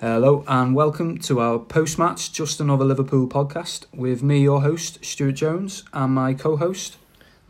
[0.00, 5.04] Hello and welcome to our post match Just Another Liverpool podcast with me, your host,
[5.04, 6.98] Stuart Jones, and my co host.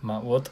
[0.00, 0.48] Matt Wood.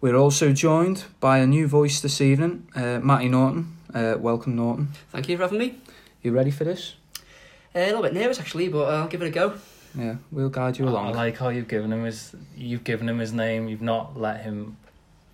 [0.00, 3.76] We're also joined by a new voice this evening, uh, Matty Norton.
[3.92, 4.92] Uh, welcome, Norton.
[5.10, 5.74] Thank you for having me.
[6.22, 6.94] You ready for this?
[7.74, 9.58] Uh, a little bit nervous actually, but I'll give it a go.
[9.94, 11.08] Yeah, we'll guide you along.
[11.08, 13.68] I like how you've given him his you've given him his name.
[13.68, 14.78] You've not let him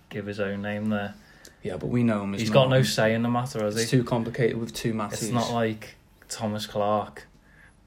[0.09, 1.15] give his own name there.
[1.63, 3.81] Yeah, but we know him as He's got no say in the matter, has he?
[3.81, 5.13] It's too complicated with two Matties.
[5.13, 5.95] It's not like
[6.29, 7.25] Thomas Clark.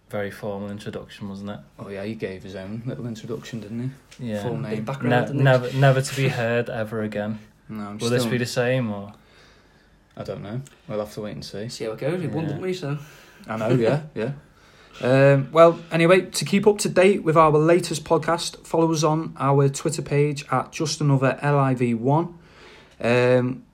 [0.08, 1.58] Very formal introduction, wasn't it?
[1.78, 4.30] Oh yeah, he gave his own little introduction, didn't he?
[4.30, 4.42] Yeah.
[4.42, 4.84] Full name.
[4.84, 5.34] background.
[5.34, 7.38] Ne- never, never to be heard ever again.
[7.68, 8.10] No, I'm Will still...
[8.10, 9.12] this be the same or?
[10.16, 10.62] I don't know.
[10.88, 11.68] We'll have to wait and see.
[11.68, 12.18] See how it goes.
[12.20, 12.48] We won, Yeah.
[12.48, 12.72] didn't we?
[12.72, 12.98] So
[13.46, 14.32] I know, yeah, yeah.
[15.02, 19.34] Um, well, anyway, to keep up to date with our latest podcast, follow us on
[19.38, 22.32] our Twitter page at just another LIV1.
[23.00, 23.65] Um,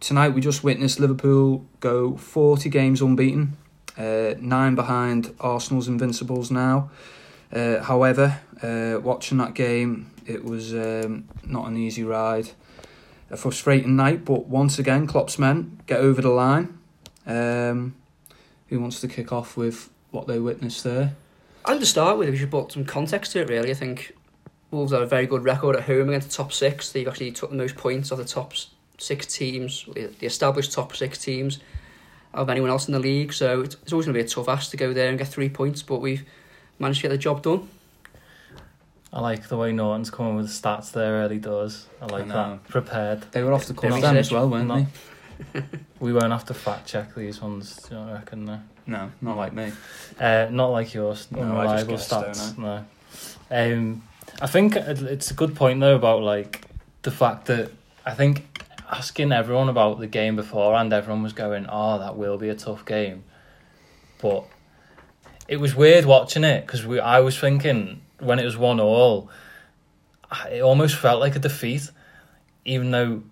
[0.00, 3.56] tonight, we just witnessed Liverpool go 40 games unbeaten,
[3.96, 6.90] uh, nine behind Arsenal's Invincibles now.
[7.52, 12.50] Uh, however, uh, watching that game, it was um, not an easy ride.
[13.30, 16.78] A frustrating night, but once again, Klopp's men get over the line.
[17.26, 17.94] Um,
[18.68, 21.14] who wants to kick off with what they witnessed there?
[21.66, 23.48] Think to start with, we should put some context to it.
[23.48, 24.16] Really, I think
[24.70, 26.90] Wolves have a very good record at home against the top six.
[26.90, 30.94] They've actually took the most points of the top s- six teams, the established top
[30.94, 31.60] six teams,
[32.34, 33.32] of anyone else in the league.
[33.32, 35.28] So it's, it's always going to be a tough ask to go there and get
[35.28, 36.24] three points, but we've
[36.78, 37.68] managed to get the job done.
[39.12, 41.86] I like the way Norton's coming with the stats there early doors.
[42.02, 42.34] I like know.
[42.34, 42.68] that.
[42.68, 43.22] Prepared.
[43.32, 44.86] They were off the cuff Very then as well, weren't Not-
[45.54, 45.62] they?
[46.00, 48.44] We won't have to fact check these ones, do you not reckon?
[48.44, 48.60] No.
[48.86, 49.72] No, not like me.
[50.18, 52.58] Uh, not like yours, No, I just guessed, stats.
[52.58, 52.84] No.
[53.50, 54.02] Um,
[54.40, 56.62] I think it's a good point though about like
[57.02, 57.70] the fact that
[58.06, 62.38] I think asking everyone about the game before, and everyone was going, "Oh, that will
[62.38, 63.24] be a tough game,"
[64.20, 64.44] but
[65.46, 67.00] it was weird watching it because we.
[67.00, 69.30] I was thinking when it was one all,
[70.50, 71.90] it almost felt like a defeat,
[72.64, 73.22] even though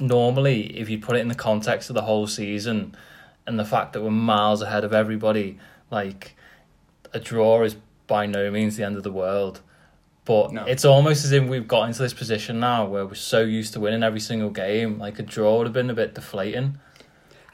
[0.00, 2.94] normally if you put it in the context of the whole season
[3.46, 5.58] and the fact that we're miles ahead of everybody,
[5.90, 6.34] like
[7.12, 9.60] a draw is by no means the end of the world.
[10.24, 10.64] But No.
[10.64, 13.80] it's almost as if we've got into this position now where we're so used to
[13.80, 14.98] winning every single game.
[14.98, 16.78] Like a draw would have been a bit deflating.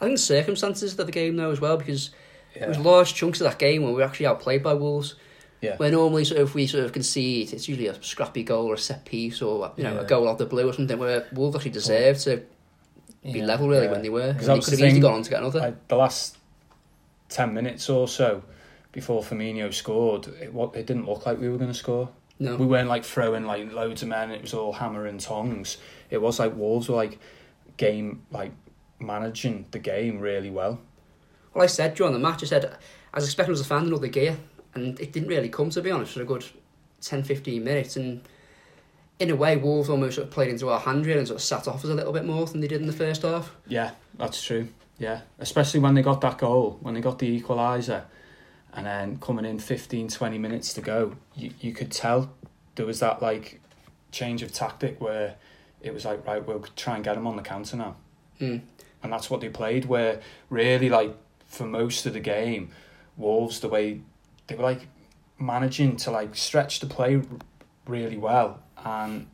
[0.00, 2.10] I think the circumstances of the game though as well because
[2.54, 2.60] Yeah.
[2.60, 5.14] There was large chunks of that game where we were actually outplayed by Wolves.
[5.60, 5.76] Yeah.
[5.76, 8.78] Where normally, sort of, we sort of concede, it's usually a scrappy goal or a
[8.78, 10.00] set piece or you know Yeah.
[10.00, 10.98] a goal out the blue or something.
[10.98, 12.42] Where Wolves actually deserved to
[13.22, 13.44] be Yeah.
[13.46, 13.92] level really Yeah.
[13.92, 14.32] when they were.
[14.32, 15.60] 'Cause And that they was could the have easily gone on to get another.
[15.60, 16.36] Like, the last
[17.28, 18.42] 10 minutes or so
[18.92, 22.08] before Firmino scored, it, wa- it didn't look like we were going to score.
[22.38, 25.78] No, We weren't like throwing like loads of men, it was all hammer and tongs.
[26.10, 27.18] It was like Wolves were like
[27.76, 28.52] game, like
[28.98, 30.80] managing the game really well.
[31.54, 32.64] well, I said during the match, I said
[33.12, 34.36] I was expecting us to find another gear,
[34.74, 36.44] and it didn't really come to be honest for a good
[37.00, 37.96] 10, 15 minutes.
[37.96, 38.22] And
[39.18, 41.44] in a way, Wolves almost sort of played into our hand really and sort of
[41.44, 43.54] sat off us a little bit more than they did in the first half.
[43.66, 44.68] Yeah, that's true.
[44.98, 48.02] Yeah, especially when they got that goal, when they got the equaliser,
[48.74, 52.30] and then coming in 15, 20 minutes to go, you, you could tell
[52.76, 53.60] there was that like
[54.12, 55.36] change of tactic where
[55.80, 57.96] it was like, right, we'll try and get them on the counter now.
[58.40, 58.60] Mm.
[59.02, 60.20] And that's what they played, where
[60.50, 62.70] really, like, for most of the game,
[63.16, 64.00] Wolves, the way
[64.46, 64.86] they were like
[65.38, 67.22] managing to like stretch the play
[67.86, 69.26] really well, and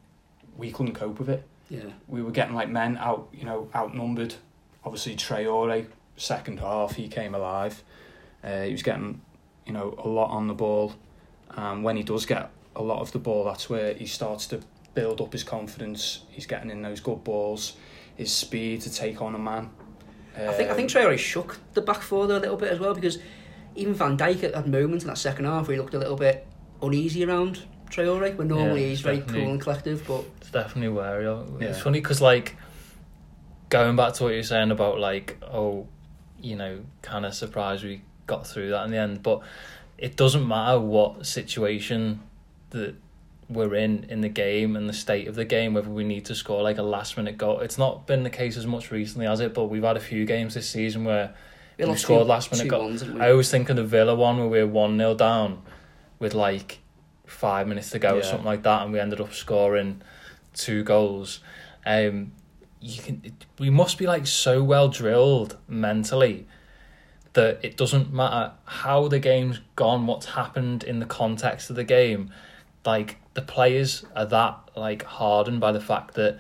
[0.57, 1.81] we couldn't cope with it Yeah.
[2.07, 4.35] we were getting like men out, you know, outnumbered.
[4.85, 5.87] Obviously, Traore,
[6.17, 7.83] second half, he came alive.
[8.45, 9.21] Uh, he was getting,
[9.67, 10.95] you know, a lot on the ball.
[11.57, 14.61] And when he does get a lot of the ball, that's where he starts to
[14.95, 16.23] build up his confidence.
[16.31, 17.75] He's getting in those good balls,
[18.17, 19.71] his speed to take on a man.
[20.37, 22.81] I think I think Um, Traore shook the back four there a little bit as
[22.81, 23.19] well because
[23.77, 26.17] even Van Dijk had- had moments in that second half where he looked a little
[26.17, 26.45] bit
[26.83, 30.05] uneasy around Traore, where normally Yeah, he's very cool and collective.
[30.09, 31.63] But It's definitely wary of.
[31.63, 31.85] It's Yeah.
[31.85, 32.57] funny because like
[33.71, 35.87] going back to what you're saying about like oh,
[36.41, 39.41] you know, kind of surprised we got through that in the end, but
[39.99, 42.21] it doesn't matter what situation
[42.71, 42.95] that
[43.49, 46.35] we're in in the game and the state of the game whether we need to
[46.35, 47.61] score like a last minute goal.
[47.61, 50.25] It's not been the case as much recently has it, but we've had a few
[50.25, 51.35] games this season where
[51.79, 52.85] we We scored two, last minute two goal.
[52.85, 53.21] ones, didn't we?
[53.21, 55.63] I always think of the Villa one where we were one 0 down
[56.19, 56.79] with like
[57.27, 60.01] five minutes to go or something like that, and we ended up scoring
[60.55, 61.41] two goals.
[61.85, 62.33] Um,
[62.81, 66.47] you can we must be like so well drilled mentally
[67.35, 71.85] that it doesn't matter how the game's gone, what's happened in the context of the
[71.85, 72.31] game.
[72.85, 76.39] Like the players are that like hardened by the fact that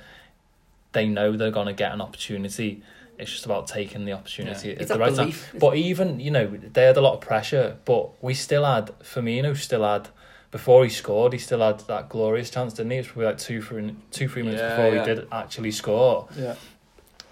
[0.92, 2.82] they know they're gonna get an opportunity
[3.18, 5.50] It's just about taking the opportunity It's at that the right belief.
[5.50, 5.58] time.
[5.60, 9.56] But even you know they had a lot of pressure, but we still had Firmino
[9.56, 10.08] still had
[10.52, 12.98] before he scored, he still had that glorious chance, didn't he?
[12.98, 15.00] It was probably like two, three, two, three minutes Yeah, before yeah.
[15.04, 16.28] he did actually score.
[16.36, 16.54] Yeah.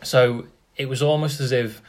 [0.03, 1.81] So it was almost as if,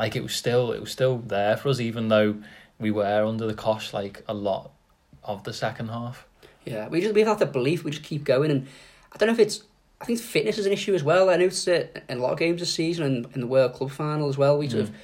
[0.00, 2.36] like, it was still it was still there for us, even though
[2.78, 4.70] we were under the cosh like a lot
[5.22, 6.26] of the second half.
[6.64, 7.84] Yeah, we just we've had the belief.
[7.84, 8.66] We just keep going, and
[9.12, 9.64] I don't know if it's.
[10.00, 11.28] I think fitness is an issue as well.
[11.28, 13.90] I noticed it in a lot of games this season and in the World Club
[13.90, 14.56] final as well.
[14.56, 14.94] We sort of mm.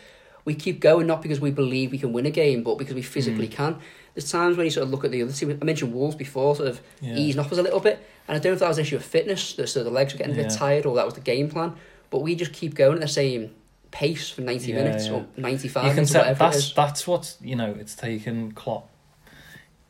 [0.47, 3.03] we keep going not because we believe we can win a game, but because we
[3.03, 3.53] physically mm.
[3.53, 3.79] can.
[4.15, 5.59] There's times when you sort of look at the other team.
[5.61, 7.17] I mentioned Wolves before, sort of Yeah.
[7.17, 8.97] easing off us a little bit, and I don't know if that was an issue
[8.97, 11.21] of fitness, that so the legs were getting a bit tired, or that was the
[11.21, 11.75] game plan.
[12.09, 13.51] But we just keep going at the same
[13.99, 15.13] pace for ninety Yeah, minutes yeah.
[15.15, 15.85] or ninety five.
[15.85, 16.75] You can minutes, or tell that's is.
[16.75, 17.75] that's what you know.
[17.83, 18.89] It's taken Klopp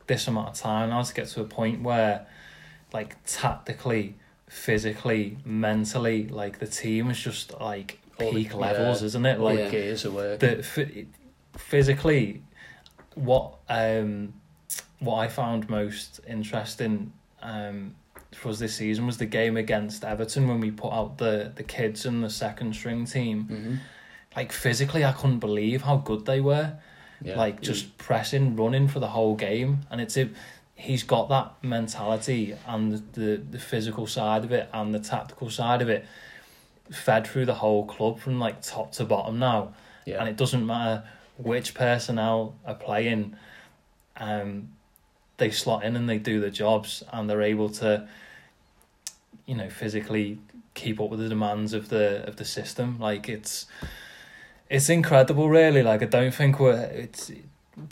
[0.07, 2.25] this amount of time now to get to a point where,
[2.93, 4.15] like tactically,
[4.47, 9.05] physically, mentally, like the team is just like All the- peak levels, yeah.
[9.07, 9.39] isn't it?
[9.39, 9.65] Like Yeah.
[9.65, 10.49] the gears are working.
[10.57, 11.07] the ph-
[11.57, 12.41] physically
[13.15, 14.33] what um
[14.99, 17.11] what I found most interesting
[17.41, 17.95] um
[18.33, 21.63] for us this season was the game against Everton when we put out the the
[21.63, 23.75] kids and the second string team hmm
[24.37, 26.73] like physically I couldn't believe how good they were
[27.21, 27.37] Yeah.
[27.37, 30.29] like just pressing running for the whole game and it's if
[30.75, 35.49] he's got that mentality and the, the the physical side of it and the tactical
[35.49, 36.05] side of it
[36.91, 39.73] fed through the whole club from like top to bottom now
[40.05, 40.19] yeah.
[40.19, 41.03] and it doesn't matter
[41.37, 43.35] which personnel are playing
[44.17, 44.69] um
[45.37, 48.07] they slot in and they do the jobs and they're able to
[49.47, 50.37] you know physically
[50.75, 53.65] keep up with the demands of the of the system like it's
[54.69, 57.31] it's incredible really like i don't think we're it's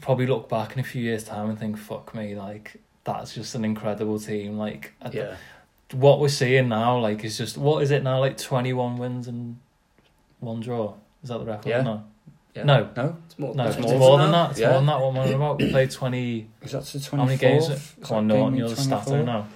[0.01, 3.55] probably look back in a few years time and think fuck me like that's just
[3.55, 5.35] an incredible team like I- yeah.
[5.91, 9.57] what we're seeing now like is just what is it now like 21 wins and
[10.39, 11.81] one draw is that the record Yeah.
[11.81, 12.03] no
[12.55, 12.63] yeah.
[12.63, 13.17] no No.
[13.25, 14.43] It's more, no, it's it's more more, than than that.
[14.43, 14.51] that.
[14.51, 14.67] It's Yeah.
[14.69, 14.99] more than that.
[15.01, 15.57] What we're about.
[15.59, 16.47] We played twenty.
[16.61, 17.17] Is that the 24th?
[17.17, 17.95] How many games?
[18.01, 19.47] Come on, Norton, you're the starter now.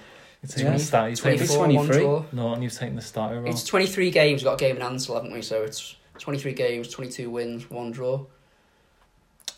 [0.42, 0.72] You're taking Yeah.
[0.72, 1.08] the stat.
[1.08, 1.76] You're taking, 23.
[1.76, 2.24] one draw.
[2.32, 3.50] Norton, you've taken the starter role.
[3.50, 5.40] It's 23 games, we've got a game in hand still, haven't we?
[5.40, 8.24] So it's 23 games, 22 wins, one draw.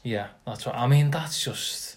[0.03, 0.75] Yeah, that's right.
[0.77, 1.97] I mean, that's just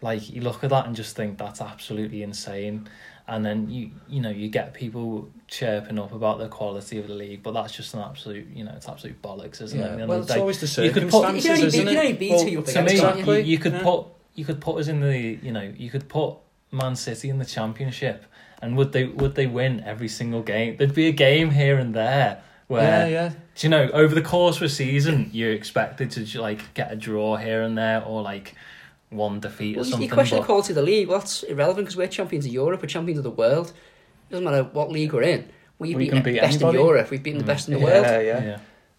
[0.00, 2.88] like you look at that and just think that's absolutely insane.
[3.26, 7.14] And then you you know you get people chirping up about the quality of the
[7.14, 9.84] league, but that's just an absolute you know it's absolute bollocks, isn't it?
[9.84, 9.96] Yeah.
[10.00, 11.80] end Well, it's day, always the You could put- You circumstances, can only beat, isn't
[11.80, 11.98] you can it?
[11.98, 13.06] only beat Well, who you're up to against, me, you?
[13.08, 13.38] exactly.
[13.40, 13.82] you, you could Yeah.
[13.82, 16.36] put you could put us in the you know you could put
[16.72, 18.24] Man City in the Championship,
[18.62, 20.76] and would they would they win every single game?
[20.78, 23.28] There'd be a game here and there where Yeah, yeah.
[23.54, 26.96] do you know over the course of a season you're expected to like get a
[26.96, 28.54] draw here and there or like
[29.10, 30.08] one defeat Well, or something.
[30.08, 31.08] you question the quality of the league.
[31.08, 33.68] Well, that's irrelevant because we're champions of Europe, we're champions of the world.
[34.28, 35.48] It doesn't matter what league we're in.
[35.78, 36.78] We've We beaten the beat best anybody.
[36.78, 37.46] in Europe, we've beaten the Mm.
[37.46, 38.04] best in the yeah, world.
[38.06, 38.58] yeah, yeah.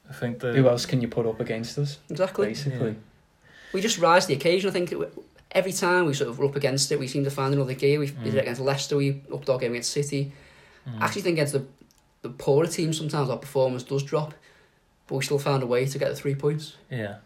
[0.10, 2.00] I think the Who else can you put up against us?
[2.10, 2.48] Exactly.
[2.48, 2.96] Basically.
[3.72, 4.68] We just rise to the occasion.
[4.68, 4.92] I think
[5.52, 8.00] every time we sort of were up against it, we seem to find another gear.
[8.00, 8.42] We did it Mm.
[8.42, 10.32] against Leicester, we upped our game against City.
[10.88, 11.02] Mm.
[11.02, 11.66] I actually think against the,
[12.22, 14.34] the poorer teams, sometimes our performance does drop,
[15.08, 16.76] but we still found a way to get the three points.
[16.90, 17.18] yeah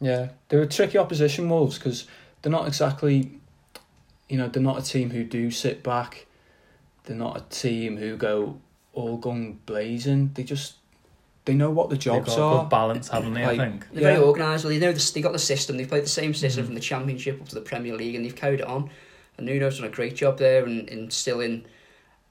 [0.00, 2.06] Yeah, they're a tricky opposition, Wolves, because
[2.42, 3.32] they're not exactly,
[4.28, 6.26] you know, they're not a team who do sit back.
[7.04, 8.58] They're not a team who go
[8.92, 10.30] all gun blazing.
[10.34, 10.74] They just,
[11.44, 12.62] they know what the They've jobs got a are.
[12.62, 13.44] good balance, haven't they?
[13.46, 13.86] Like- I think.
[13.92, 14.14] They're Yeah.
[14.14, 14.64] very organised.
[14.64, 15.76] Well, they know the, they got the system.
[15.76, 16.66] They've played the same system Mhm.
[16.66, 18.90] from the Championship up to the Premier League, and they've carried it on.
[19.38, 21.64] And Nuno's done a great job there, and instilling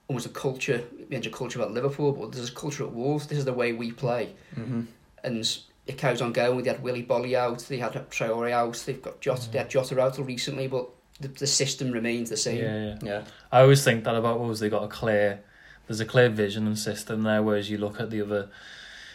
[0.07, 0.83] almost a culture.
[1.11, 3.27] We mentioned culture about Liverpool, but there's a culture at Wolves.
[3.27, 4.83] This is the way we play, hmm
[5.23, 5.45] and
[5.85, 6.63] it carries on going.
[6.63, 9.99] They had Willy Boly out, they had Traore out, they've got Jota, they had Jota
[9.99, 10.89] out recently, but
[11.19, 12.57] the, the system remains the same.
[12.57, 12.97] Yeah, yeah.
[13.03, 14.59] Yeah, I always think that about Wolves.
[14.59, 15.41] They got a clear,
[15.87, 17.43] there's a clear vision and system there.
[17.43, 18.49] Whereas you look at the other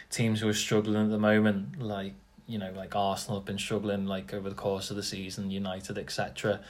[0.09, 2.13] teams who are struggling at the moment, like
[2.47, 5.97] you know, like Arsenal have been struggling like over the course of the season, United,
[5.97, 6.61] etc.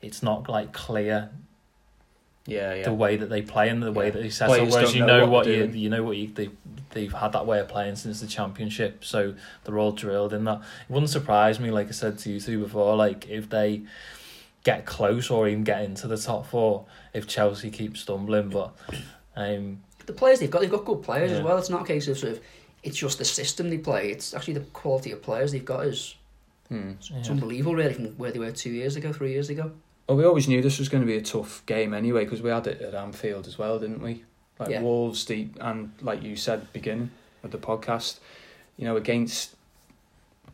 [0.00, 1.30] It's not like clear
[2.48, 2.82] yeah, yeah.
[2.84, 4.56] the way that they play and the way that they set up.
[4.56, 5.78] Players Whereas don't you know know what what they're you doing.
[5.78, 6.50] you know what you they
[6.90, 10.60] they've had that way of playing since the championship, so they're all drilled in that.
[10.88, 13.82] It wouldn't surprise me, like I said to you two before, like if they
[14.64, 18.74] get close or even get into the top four, if Chelsea keep stumbling, but
[19.36, 21.58] um The players they've got, they've got good players as well.
[21.58, 22.40] It's not a case of sort of,
[22.82, 24.10] it's just the system they play.
[24.10, 26.14] It's actually the quality of players they've got is
[26.68, 26.90] Hmm.
[26.98, 27.30] it's yeah.
[27.30, 29.72] unbelievable, really, from where they were two years ago, three years ago.
[30.08, 32.48] Well, we always knew this was going to be a tough game anyway because we
[32.48, 34.24] had it at Anfield as well, didn't we?
[34.58, 34.80] Like Yeah.
[34.82, 37.10] Wolves, the and like you said, beginning
[37.44, 38.18] of the podcast,
[38.78, 39.54] you know, against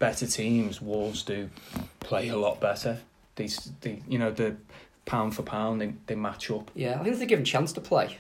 [0.01, 1.51] better teams, Wolves do
[2.01, 2.99] play a lot better.
[3.37, 4.57] These, the you know, the
[5.07, 6.71] pound for pound, they they match up.
[6.75, 8.19] Yeah, I think if they're given a chance to play,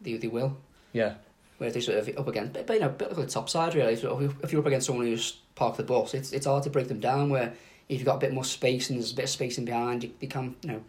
[0.00, 0.56] they, they will.
[0.92, 1.14] Yeah,
[1.58, 3.48] where they sort of up against, but, but you know, a bit like the top
[3.48, 3.92] side really.
[3.92, 4.04] If,
[4.42, 7.00] if you're up against someone who's parked the bus, it's it's hard to break them
[7.00, 7.30] down.
[7.30, 7.54] Where
[7.88, 10.04] if you've got a bit more space and there's a bit of space in behind,
[10.04, 10.84] you become you know,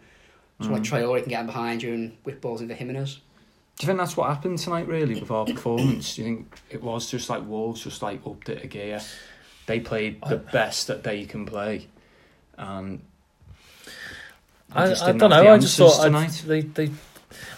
[0.60, 1.02] someone like mm.
[1.02, 3.20] Traore can get in behind you and whip balls into Jimenez.
[3.76, 6.16] Do you think that's what happened tonight, really, with our performance?
[6.16, 9.00] Do you think it was just like Wolves just like upped it a gear?
[9.64, 11.86] They played the best that they can play,
[12.58, 13.00] and
[14.72, 15.52] I, just I didn't don't know.
[15.52, 16.90] I just answers thought I'd, they they.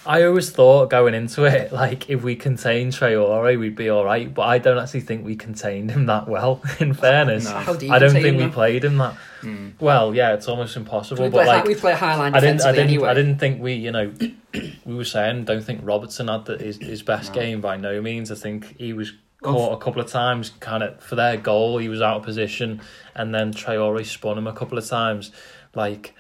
[0.05, 4.33] I always thought going into it, like if we contained Traore, we'd be all right.
[4.33, 6.63] But I don't actually think we contained him that well.
[6.81, 7.53] In fairness, No.
[7.53, 9.73] How do you I don't think we played him that Mm.
[9.81, 10.15] well.
[10.15, 11.25] Yeah, it's almost impossible.
[11.25, 13.09] We But like, we play high line I didn't, I didn't, anyway.
[13.09, 14.13] I didn't think we, you know,
[14.85, 17.41] we were saying don't think Robertson had the, his his best No.
[17.41, 18.31] game by no means.
[18.31, 19.13] I think he was
[19.43, 21.79] caught a couple of times, kind of for their goal.
[21.79, 22.81] He was out of position,
[23.17, 25.33] and then Traore spun him a couple of times.
[25.75, 26.15] Like,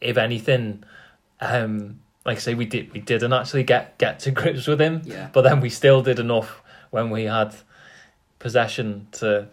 [0.00, 0.82] if anything,
[1.40, 5.00] um, like I say, we did we didn't actually get get to grips with him,
[5.04, 5.30] Yeah.
[5.32, 7.54] but then we still did enough when we had
[8.38, 9.48] possession to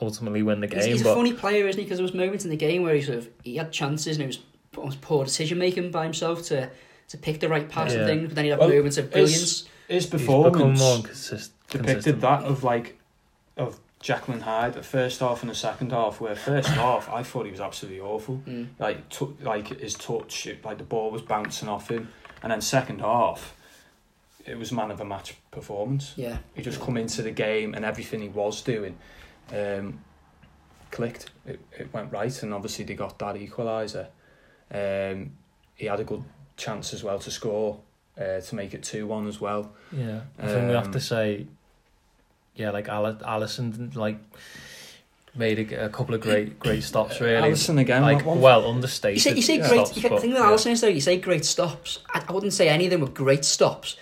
[0.00, 0.78] ultimately win the game.
[0.80, 1.84] He's, he's a funny player, isn't he?
[1.84, 4.24] Because there was moments in the game where he sort of he had chances and
[4.24, 4.38] it was
[4.76, 6.68] almost poor decision making by himself to
[7.08, 8.00] to pick the right pass Yeah.
[8.00, 8.26] and things.
[8.28, 9.66] But then he'd have Well, moments of brilliance.
[9.88, 12.20] His he's become more consist- depicted consistent.
[12.22, 12.98] that of like
[13.56, 16.20] of Jekyll and Hyde, the first half and the second half.
[16.20, 18.42] Where first half, I thought he was absolutely awful.
[18.46, 18.68] Mm.
[18.78, 22.08] Like, t- like his touch, it- like the ball was bouncing off him,
[22.42, 23.54] and then second half,
[24.44, 26.12] it was man of the match performance.
[26.16, 26.38] Yeah.
[26.54, 28.96] He just come into the game and everything he was doing
[29.52, 29.98] um,
[30.92, 31.30] clicked.
[31.46, 34.06] It, it went right, and obviously they got that equaliser.
[34.70, 35.32] Um,
[35.74, 36.22] he had a good
[36.56, 37.80] chance as well to score
[38.20, 39.72] uh, to make it two one as well.
[39.92, 41.46] Yeah, I think we have Um, to say,
[42.56, 44.18] yeah, like Ali- Alisson, like
[45.34, 47.20] made a, a couple of great, great stops.
[47.20, 49.22] Uh, really, Alisson again, like one- well You understated.
[49.22, 49.68] say, you say Yeah.
[49.68, 49.86] great.
[49.86, 50.46] stops, you get, but, the thing with yeah.
[50.46, 51.98] Alisson is though, you say great stops.
[52.14, 53.96] I, I wouldn't say any of them were great stops.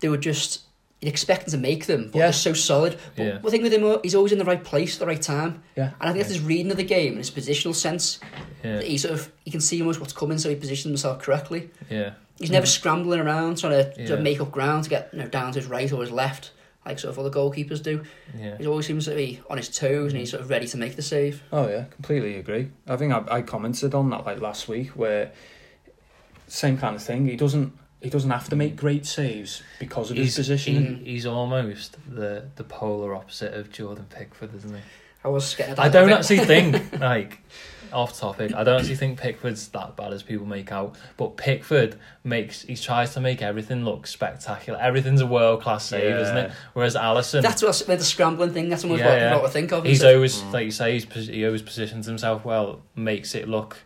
[0.00, 0.62] They were just
[1.00, 2.24] you'd expect him to make them, but Yeah.
[2.26, 2.98] they're so solid.
[3.16, 3.38] But Yeah.
[3.38, 5.62] the thing with him, he's always in the right place at the right time.
[5.76, 5.90] Yeah.
[6.00, 8.18] And I think that's his reading of the game and his positional sense.
[8.64, 11.70] Yeah, He sort of he can see almost what's coming, so he positions himself correctly.
[11.90, 12.70] yeah, He's never mm.
[12.70, 15.68] scrambling around trying to, to make up ground to get you know, down to his
[15.68, 16.50] right or his left,
[16.88, 18.02] like sort of other goalkeepers do.
[18.36, 18.56] yeah.
[18.56, 20.96] He always seems to be on his toes and he's sort of ready to make
[20.96, 21.42] the save.
[21.52, 22.70] Oh yeah, completely agree.
[22.88, 25.30] I think I, I commented on that like last week where
[26.48, 27.28] same kind of thing.
[27.28, 28.76] He doesn't he doesn't have to make mm.
[28.76, 31.00] great saves because of his position.
[31.04, 34.80] he, he's almost the the polar opposite of Jordan Pickford, isn't he?
[35.24, 37.40] I was getting I don't actually think like
[37.92, 38.52] off topic.
[38.54, 40.96] I don't actually think Pickford's that bad as people make out.
[41.16, 44.78] But Pickford makes he tries to make everything look spectacular.
[44.80, 46.52] Everything's a world class save, isn't it?
[46.74, 48.68] Whereas Alisson, That's what I s- with the scrambling thing.
[48.68, 49.36] That's almost Yeah, what, yeah.
[49.36, 49.84] what I think of.
[49.84, 50.52] he's He's always Mm.
[50.52, 53.78] like you say, he's, he always positions himself well, makes it look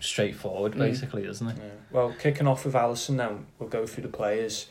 [0.00, 0.78] straightforward, Mm.
[0.78, 1.56] basically, doesn't it?
[1.58, 1.64] Yeah.
[1.90, 4.66] Well, kicking off with Alisson now, we'll go through the players.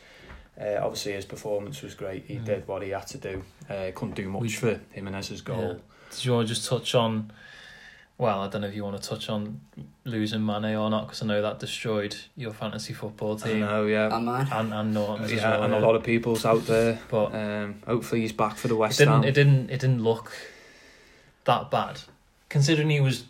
[0.60, 2.24] Uh, obviously, his performance was great.
[2.26, 2.44] He Mm.
[2.44, 3.44] did what he had to do.
[3.70, 5.60] Uh, couldn't do much We- for Jimenez's goal.
[5.60, 5.74] Yeah.
[6.10, 7.30] Did you want to just touch on?
[8.18, 9.60] Well, I don't know if you want to touch on
[10.04, 13.86] losing Mane or not, because I know that destroyed your fantasy football I team know,
[13.86, 14.08] yeah.
[14.12, 14.48] Oh, man.
[14.50, 15.62] and and Norton's as yeah, well.
[15.62, 16.98] and a lot of people's out there.
[17.08, 19.24] But Um, hopefully, he's back for the it West didn't Ham.
[19.24, 20.32] it didn't it didn't look
[21.44, 22.00] that bad,
[22.48, 23.24] considering he was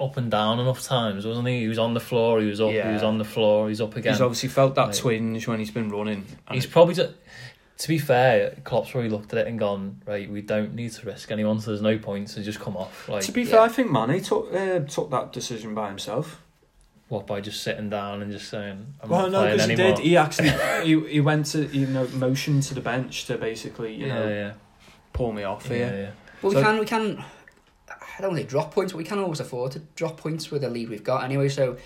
[0.00, 1.60] up and down enough times, wasn't he?
[1.60, 3.94] He was on the floor, he was up, he was on the floor, he's up
[3.96, 4.12] again.
[4.12, 6.26] He's obviously felt that Like- twinge when he's been running.
[6.50, 7.12] He's it- probably just,
[7.78, 11.06] to be fair, Klopp's probably looked at it and gone, right, we don't need to
[11.06, 13.08] risk anyone, so there's no point to just come off.
[13.08, 13.50] Like, to be yeah.
[13.50, 16.40] fair, I think Mane took uh, took that decision by himself.
[17.12, 19.76] what, by just sitting down and just saying, I'm well, not no, playing because he
[19.76, 19.98] did.
[19.98, 20.48] He actually
[20.86, 24.28] he, he went to you know motion to the bench to basically you yeah, know
[24.28, 24.52] yeah,
[25.12, 25.92] pull me off yeah, here.
[25.94, 26.10] yeah.
[26.40, 27.24] But we can, we can.
[27.90, 30.50] I don't want to say drop points, but we can always afford to drop points
[30.50, 31.50] with the lead we've got anyway.
[31.50, 31.76] So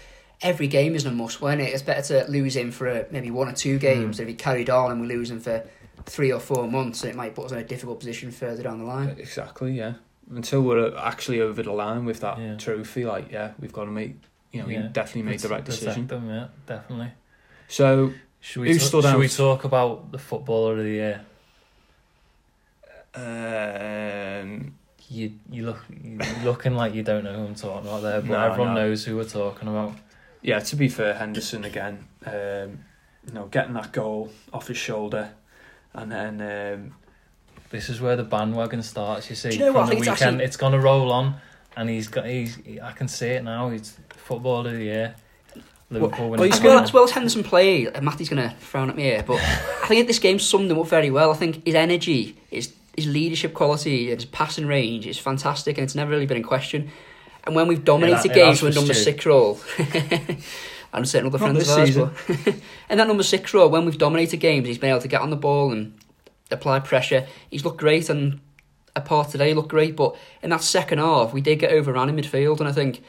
[0.43, 1.61] every game isn't a must win.
[1.61, 1.73] It.
[1.73, 4.17] It's better to lose him for a, maybe one or two games.
[4.19, 4.23] Hmm.
[4.23, 5.65] If he carried on and we lose him for
[6.05, 8.85] three or four months, it might put us in a difficult position further down the
[8.85, 9.17] line.
[9.19, 9.95] Exactly, yeah.
[10.31, 12.57] Until we're actually over the line with that Yeah.
[12.57, 14.17] trophy, like yeah, we've got to make
[14.53, 14.83] you know Yeah.
[14.83, 16.07] he definitely made the right decision.
[16.07, 17.13] Them, yeah, definitely.
[17.69, 21.21] So Should we, Who ta- stood should we talk about the footballer of the year?
[23.15, 24.75] um,
[25.09, 28.31] You you look you looking like you don't know who I'm talking about there, but
[28.31, 28.81] No, everyone no.
[28.89, 29.95] knows who we're talking about.
[30.47, 32.79] Yeah, to be fair, Henderson again, um,
[33.27, 35.33] you know, getting that goal off his shoulder,
[35.93, 36.95] and then um,
[37.71, 39.29] This is where the bandwagon starts.
[39.29, 39.87] You see, Do you know what?
[39.87, 41.35] The think it's weekend, actually- it's gonna roll on,
[41.77, 42.59] and he's got he's.
[42.81, 43.71] I can see it now.
[43.71, 45.17] He's footballer of the year.
[45.91, 48.91] Liverpool well, he's As well, as well as Henderson played, and Matty's going to frown
[48.91, 49.37] at me here, but
[49.83, 51.31] I think this game summed him up very well.
[51.31, 55.95] I think his energy, his his leadership quality, his passing range is fantastic, and it's
[55.95, 56.91] never really been in question.
[57.47, 59.61] And when we've dominated Yeah, that- games yeah, with number for six role,
[60.93, 62.11] I'm certain other Not friends of ours, season.
[62.45, 62.55] but
[62.89, 65.31] and that number six role, when we've dominated games, he's been able to get on
[65.31, 65.95] the ball and
[66.51, 67.27] apply pressure.
[67.51, 68.41] He's looked great, and
[68.95, 69.95] apart today, he looked great.
[69.95, 73.03] But in that second half, we did get overrun in midfield, and I think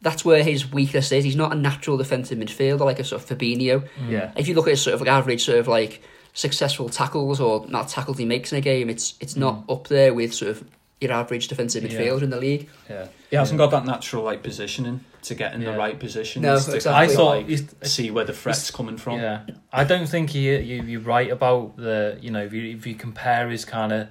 [0.00, 1.24] that's where his weakness is.
[1.24, 3.88] He's not a natural defensive midfielder like a sort of Fabinho.
[3.98, 4.10] Mm.
[4.10, 4.32] Yeah.
[4.36, 6.02] If you look at his sort of like average sort of like
[6.34, 9.74] successful tackles or not tackles he makes in a game, it's it's not mm.
[9.74, 10.64] up there with sort of
[11.00, 11.90] your average defensive Yeah.
[12.00, 12.68] midfielder in the league.
[12.88, 13.08] Yeah.
[13.30, 15.72] He hasn't got that natural like positioning to get in Yeah.
[15.72, 16.42] the right position.
[16.42, 16.92] No, to exactly.
[16.92, 19.18] I thought like, see where the threat's coming from.
[19.20, 19.40] Yeah,
[19.72, 22.94] I don't think he, you you're right about the you know if you if you
[22.94, 24.08] compare his kind of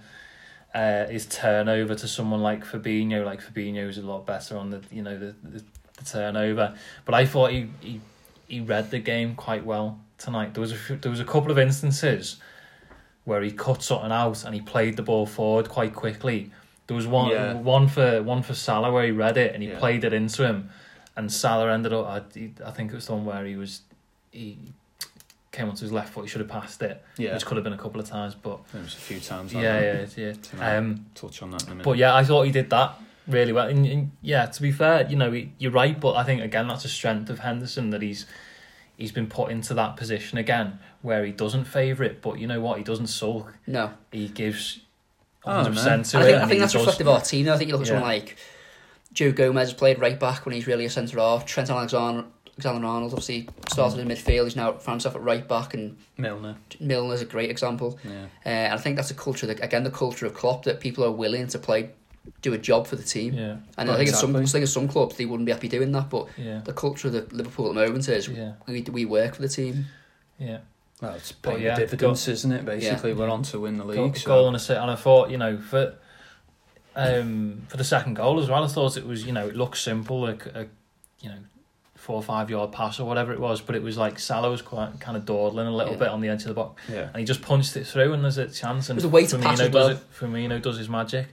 [0.74, 5.04] uh, his turnover to someone like Fabinho, like Fabinho's a lot better on the you
[5.04, 5.64] know the, the,
[5.98, 6.76] the turnover,
[7.06, 8.02] but I thought he, he
[8.48, 10.54] he read the game quite well tonight.
[10.54, 12.38] There was a few, there was a couple of instances
[13.24, 16.52] where he cut something out and he played the ball forward quite quickly.
[16.88, 17.54] There was one Yeah.
[17.54, 19.80] one for one for Salah where he read it and he Yeah.
[19.80, 20.70] played it into him,
[21.16, 22.06] and Salah ended up.
[22.08, 22.18] I,
[22.66, 23.82] I think it was the one where he was
[24.32, 24.58] he
[25.52, 26.24] came onto his left foot.
[26.24, 27.34] He should have passed it, Yeah.
[27.34, 28.34] which could have been a couple of times.
[28.36, 29.54] But There was a few times.
[29.54, 30.18] yeah, like yeah, that.
[30.18, 30.34] yeah.
[30.42, 30.76] Tonight.
[30.78, 31.84] Um, Touch on that in a minute.
[31.86, 32.96] but yeah, I thought he did that
[33.28, 33.68] really well.
[33.68, 35.98] And, and yeah, to be fair, you know, he, you're right.
[36.00, 38.26] But I think again, that's a strength of Henderson that he's
[38.98, 42.22] he's been put into that position again where he doesn't favour it.
[42.22, 42.80] But you know what?
[42.80, 43.54] He doesn't sulk.
[43.68, 44.80] No, He gives
[45.46, 46.24] Oh, hundred percent to I it.
[46.26, 47.50] think I and think that's does- reflective of our team.
[47.50, 47.94] I think you look at Yeah.
[47.96, 48.38] someone like
[49.14, 51.46] Joe Gomez has played right back when he's really a centre half.
[51.46, 52.26] Trent Alexander.
[52.56, 54.44] Alexander Arnold obviously started in midfield.
[54.44, 56.56] He's now found himself at right back, and Milner.
[56.80, 57.98] Milner's a great example.
[58.04, 58.26] Yeah.
[58.46, 61.04] Uh, and I think that's a culture that again the culture of Klopp that people
[61.04, 61.90] are willing to play,
[62.44, 63.34] do a job for the team.
[63.34, 64.36] Yeah, And Oh, I think in some.
[64.36, 67.08] I think in some clubs they wouldn't be happy doing that, but yeah, the culture
[67.08, 69.88] of the Liverpool at the moment is yeah, we we work for the team.
[70.38, 70.60] yeah.
[71.02, 72.66] Well, it's paying yeah, dividends, isn't it?
[72.66, 74.18] Basically, we're on to win the Goal, league.
[74.18, 75.96] so- goal and assist, and I thought you know for
[76.96, 78.64] um for the second goal as well.
[78.64, 80.68] I thought it was you know it looked simple like a
[81.20, 81.38] you know
[81.96, 84.62] four or five yard pass or whatever it was, but it was like Salah was
[84.62, 86.00] quite kind of dawdling a little Yeah.
[86.00, 87.08] bit on the edge of the box, Yeah.
[87.08, 88.90] and he just punched it through, and there's a chance.
[88.90, 89.88] And a way to pass Firmino well.
[89.90, 90.14] does it.
[90.14, 91.28] Firmino does his magic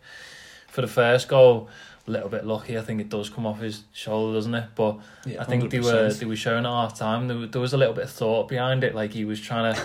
[0.69, 1.69] for the first goal.
[2.09, 4.64] A little bit lucky, I think it does come off his shoulder, doesn't it?
[4.75, 7.28] But yeah I think they were they were showing at half time.
[7.28, 9.82] There, there was a little bit of thought behind it, like he was trying to.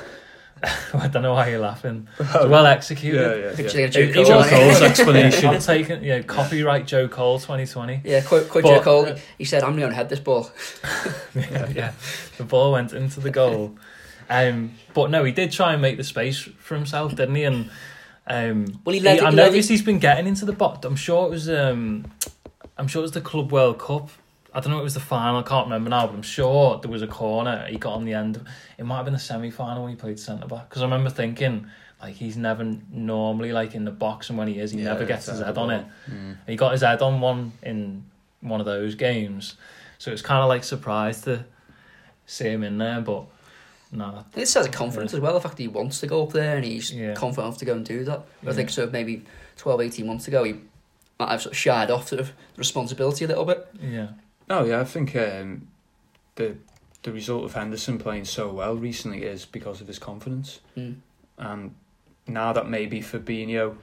[0.93, 2.07] I don't know why you're laughing.
[2.19, 3.19] It's well executed.
[3.19, 3.83] Yeah, yeah, yeah.
[3.83, 4.23] like Joe It- it Cole.
[4.25, 5.49] Joe was- Cole's explanation.
[5.49, 8.01] I'm taking yeah, copyright Joe Cole 2020.
[8.05, 9.15] Yeah, quote, quote But- Joe Cole.
[9.37, 10.49] He said, "I'm going to head this ball."
[11.35, 11.91] yeah, yeah.
[12.37, 13.75] The ball went into the goal.
[14.29, 17.43] Um, but no, he did try and make the space for himself, didn't he?
[17.43, 17.69] And
[18.27, 19.19] um, Well, he led.
[19.19, 20.83] I he led noticed he's been getting into the bot.
[20.85, 22.05] I'm sure it was um,
[22.77, 24.09] I'm sure it was the Club World Cup.
[24.53, 25.39] I don't know if it was the final.
[25.39, 28.13] I can't remember now, but I'm sure there was a corner he got on the
[28.13, 28.39] end.
[28.77, 31.09] It might have been the semi final when he played centre back because I remember
[31.09, 31.67] thinking
[32.01, 35.05] like he's never normally like in the box, and when he is, he Yeah, never
[35.05, 35.85] gets his head on it.
[36.09, 36.37] Mm.
[36.47, 38.05] He got his head on one in
[38.41, 39.55] one of those games,
[39.97, 41.45] so it was kind of like surprised to
[42.25, 43.01] see him in there.
[43.01, 43.25] But
[43.95, 45.33] no, This a confidence as well.
[45.33, 47.13] The fact that he wants to go up there and he's Yeah.
[47.13, 48.19] confident enough to go and do that.
[48.43, 48.53] I Yeah.
[48.53, 48.87] think so.
[48.89, 49.23] Maybe
[49.57, 50.55] 12, 18 months ago, he
[51.19, 53.67] might have sort of shied off sort of the responsibility a little bit.
[53.81, 54.07] yeah,
[54.49, 55.67] Oh yeah, I think um,
[56.35, 56.55] the
[57.03, 60.95] the result of Henderson playing so well recently is because of his confidence, Mm.
[61.37, 61.75] and
[62.27, 63.75] now that maybe Fabinho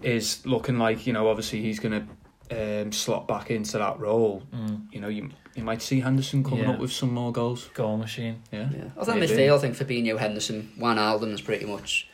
[0.00, 2.06] is looking like you know obviously he's going to
[2.52, 4.42] um, slot back into that role.
[4.54, 4.82] mm.
[4.92, 6.70] You know, you you might see Henderson coming Yeah.
[6.72, 7.68] up with some more goals.
[7.74, 8.42] goal machine.
[8.50, 8.84] Yeah, Yeah.
[8.98, 9.32] I think Maybe.
[9.34, 12.08] midfield, I think Fabinho, Henderson, Wijnaldum is pretty much.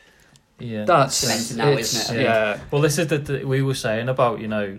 [0.58, 2.22] Yeah, that's Cemented now, it's- isn't it?
[2.24, 4.78] Yeah, Well, this is the, the we were saying about you know,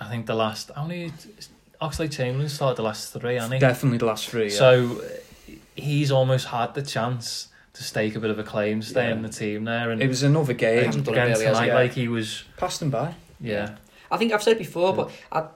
[0.00, 1.12] I think the last how many
[1.82, 3.58] Oxlade Chamberlain started the last three, hasn't he?
[3.60, 4.44] definitely the last three.
[4.50, 4.56] Yeah.
[4.58, 5.02] So
[5.76, 9.12] he's almost had the chance to stake a bit of a claim, stay Yeah.
[9.14, 10.84] in the team there, and it was another game.
[10.86, 11.64] hasn't done it again really, has he?
[11.64, 11.74] tonight, Yeah.
[11.74, 13.14] like he was, Passed him by.
[13.40, 13.74] yeah,
[14.10, 14.96] I think I've said it before, Yeah.
[14.96, 15.48] but I,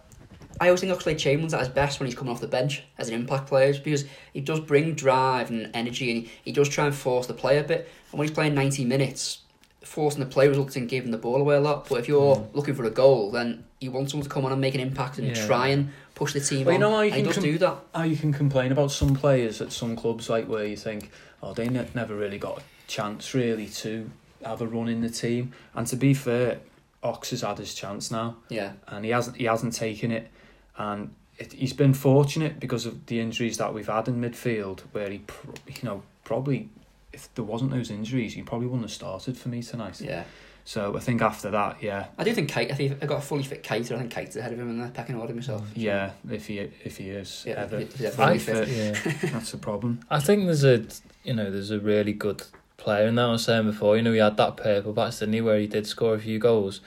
[0.61, 3.08] I always think Oxlade Chamberlain's at his best when he's coming off the bench as
[3.08, 6.87] an impact player because he does bring drive and energy and he, he does try
[6.87, 7.88] and force the play a bit.
[8.11, 9.38] And when he's playing 90 minutes,
[9.84, 11.88] forcing the play results in giving the ball away a lot.
[11.88, 12.54] But if you're Mm.
[12.54, 15.18] looking for a goal, then you want someone to come on and make an impact
[15.18, 15.46] and Yeah.
[15.46, 17.76] try and push the team Well, you know how you can com- do that.
[17.94, 21.12] how you can complain about some players at some clubs like where you think
[21.44, 24.11] oh they ne- never really got a chance really to
[24.44, 26.58] have a run in the team and to be fair
[27.02, 28.72] Ox has had his chance now Yeah.
[28.88, 30.30] and he hasn't he hasn't taken it
[30.76, 35.08] and it, he's been fortunate because of the injuries that we've had in midfield where
[35.11, 36.68] he pr- you know probably
[37.12, 40.24] if there wasn't those injuries he probably wouldn't have started for me tonight Yeah.
[40.64, 43.22] so I think after that yeah I do think Keita, I think I got a
[43.22, 45.62] fully fit Keita, I think Keita's ahead of him in the pecking order myself.
[45.74, 49.04] yeah if he if he is Yeah, ever if he's fully fully fit.
[49.04, 49.30] yeah.
[49.32, 50.84] that's a problem I think there's a
[51.22, 52.42] you know there's a really good
[52.78, 53.26] player And that.
[53.26, 55.66] I was saying before, you know, he had that purple patch, didn't he, where he
[55.66, 56.80] did score a few goals.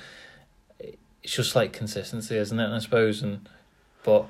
[0.80, 2.70] It's just like consistency, isn't it?
[2.70, 3.48] I suppose, and
[4.04, 4.26] but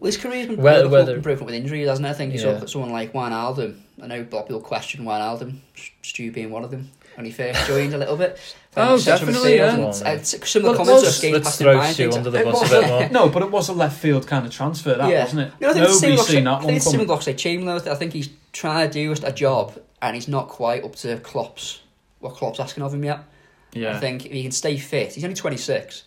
[0.00, 2.10] Well, his career's been Whether- whether, whether- improvement with injuries, hasn't it?
[2.10, 2.58] I think you Yeah.
[2.60, 3.76] saw someone like Wijnaldum.
[4.02, 5.58] I know a lot of people question Wijnaldum,
[6.02, 6.90] Stu being one of them.
[7.16, 8.38] when he first joined a little bit.
[8.76, 9.74] Oh, definitely, midfield, yeah.
[10.12, 12.38] and, uh, some of the comments was- I've gained Let's past in Stu under the
[12.38, 13.08] it bus a bit more.
[13.08, 15.24] No, but it was a left field kind of transfer, that Yeah.
[15.24, 15.52] wasn't it?
[15.60, 17.36] No, I think it's Nobody's similar seen that I think it's similar coming.
[17.36, 17.88] Chamberlain.
[17.88, 21.80] I think he's trying to do a job, and he's not quite up to Klopp's
[22.20, 23.20] what Klopp's asking of him yet.
[23.72, 23.96] Yeah.
[23.96, 26.04] I think if he can stay fit, he's only twenty six.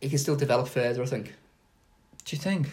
[0.00, 1.02] He can still develop further.
[1.02, 1.34] I think.
[2.24, 2.68] do you think?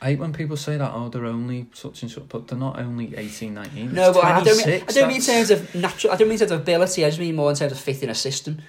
[0.00, 2.76] I hate when people say that, oh, they're only such and such, but they're not
[2.76, 3.94] only 18, 19.
[3.94, 6.12] No, but I don't mean I don't mean in terms of natural.
[6.12, 7.04] I don't mean in terms of ability.
[7.04, 8.62] I just mean more in terms of fitting a system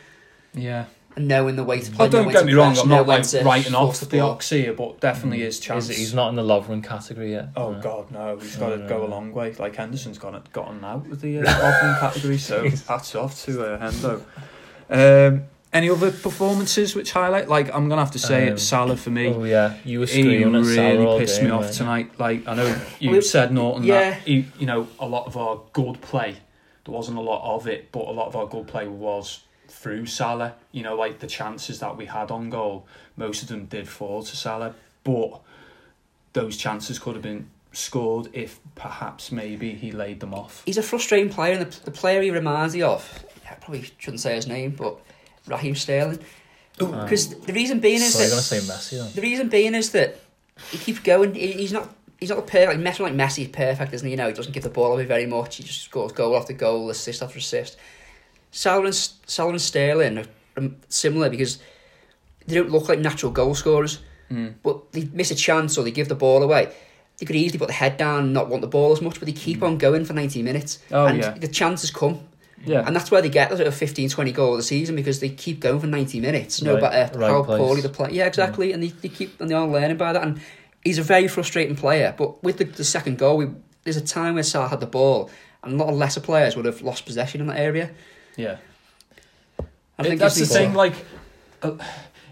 [0.54, 0.86] Yeah.
[1.16, 2.06] And knowing the way to play.
[2.06, 4.32] Oh, don't get me wrong, press, I'm not like writing force off the ball.
[4.32, 5.88] Ox here, but definitely his chance.
[5.88, 7.50] He's, he's not in the Lovren category yet.
[7.56, 7.82] Oh No.
[7.82, 8.38] God, no!
[8.38, 9.54] He's got to No, go no, a long way.
[9.54, 13.44] Like Henderson's got it, got on out with the uh, offering category, so hats off
[13.46, 14.22] to uh, Hendo.
[14.90, 17.50] Um, any other performances which highlight?
[17.50, 19.28] Like I'm gonna have to say Um, it's Salah for me.
[19.28, 21.74] Oh yeah, you were he screaming at Salah really all pissed game, me off weren't
[21.74, 21.78] you?
[21.78, 22.12] tonight.
[22.20, 24.12] Like I know you Well, said Norton yeah.
[24.12, 26.38] that he, you know a lot of our good play.
[26.86, 30.06] There wasn't a lot of it, but a lot of our good play was through
[30.06, 30.56] Salah.
[30.72, 32.86] You know, like the chances that we had on goal,
[33.18, 35.42] most of them did fall to Salah, but
[36.34, 40.64] those chances could have been scored if perhaps maybe he laid them off.
[40.66, 44.22] He's a frustrating player, and the, the player he reminds me of, I probably shouldn't
[44.22, 45.00] say his name, but
[45.48, 46.20] Raheem Sterling.
[46.80, 49.12] Oh, um, because the reason being is So that say Messi then?
[49.14, 50.20] the reason being is that
[50.72, 51.36] he keeps going.
[51.36, 51.94] He, he's not.
[52.20, 52.80] He's not the perfect.
[52.80, 54.12] Like Messi, like Messi, is perfect, isn't he?
[54.12, 55.58] You know, he doesn't give the ball away very much.
[55.58, 57.76] He just scores goal after goal, assist after assist.
[58.54, 61.58] Salah and, Salah and Sterling are similar because
[62.48, 64.00] they don't look like natural goal scorers,
[64.32, 64.54] Mm.
[64.64, 66.72] but they miss a chance or they give the ball away.
[67.18, 69.26] They could easily put the head down and not want the ball as much, but
[69.28, 70.80] they keep on going for 90 minutes.
[70.92, 72.20] Oh and yeah, the chances come.
[72.66, 72.84] yeah.
[72.86, 75.20] And that's where they get the sort of 15, 20 goal of the season because
[75.20, 77.58] they keep going for 90 minutes, no Right- matter right how place.
[77.60, 78.10] poorly they play.
[78.12, 78.72] Yeah, exactly.
[78.72, 80.24] And they, they keep and they are learning by that.
[80.24, 80.40] And
[80.84, 82.14] he's a very frustrating player.
[82.18, 83.48] But with the, the second goal, we,
[83.84, 85.30] there's a time where Salah had the ball,
[85.64, 87.92] and a lot of lesser players would have lost possession in that area.
[88.38, 88.58] Yeah.
[89.60, 89.64] I
[90.04, 90.74] It- think that's the he's- thing.
[90.74, 90.94] Like,
[91.62, 91.72] uh,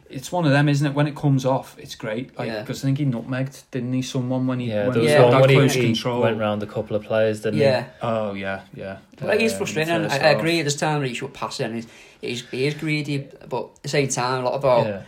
[0.09, 0.93] it's one of them, isn't it?
[0.93, 2.37] When it comes off, it's great.
[2.37, 2.59] Like, Yeah.
[2.61, 4.01] because I think he nutmegged, didn't he?
[4.01, 5.17] Someone when he Yeah, when there was Yeah.
[5.19, 6.21] got one that when close he control.
[6.21, 8.97] went round a couple of players, didn't Yeah, Oh yeah, yeah.
[9.21, 9.93] like he's Um, frustrating.
[9.93, 10.37] And I, first I half.
[10.37, 10.61] agree.
[10.61, 11.87] There's time where he should pass it, and he's,
[12.19, 13.27] he's, he is greedy.
[13.47, 15.01] But at the same time, a lot of our Yeah,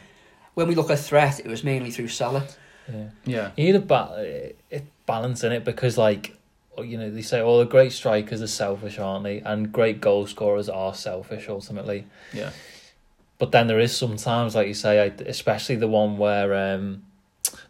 [0.53, 2.43] when we look at threat, it was mainly through Salah.
[2.87, 3.03] yeah.
[3.25, 6.37] Yeah, You need a ba- it balance in it because, like,
[6.79, 9.39] you know, they say all the great strikers are selfish, aren't they?
[9.39, 12.07] And great goal scorers are selfish ultimately.
[12.33, 12.51] yeah.
[13.39, 17.03] But then there is sometimes, like you say, especially the one where um,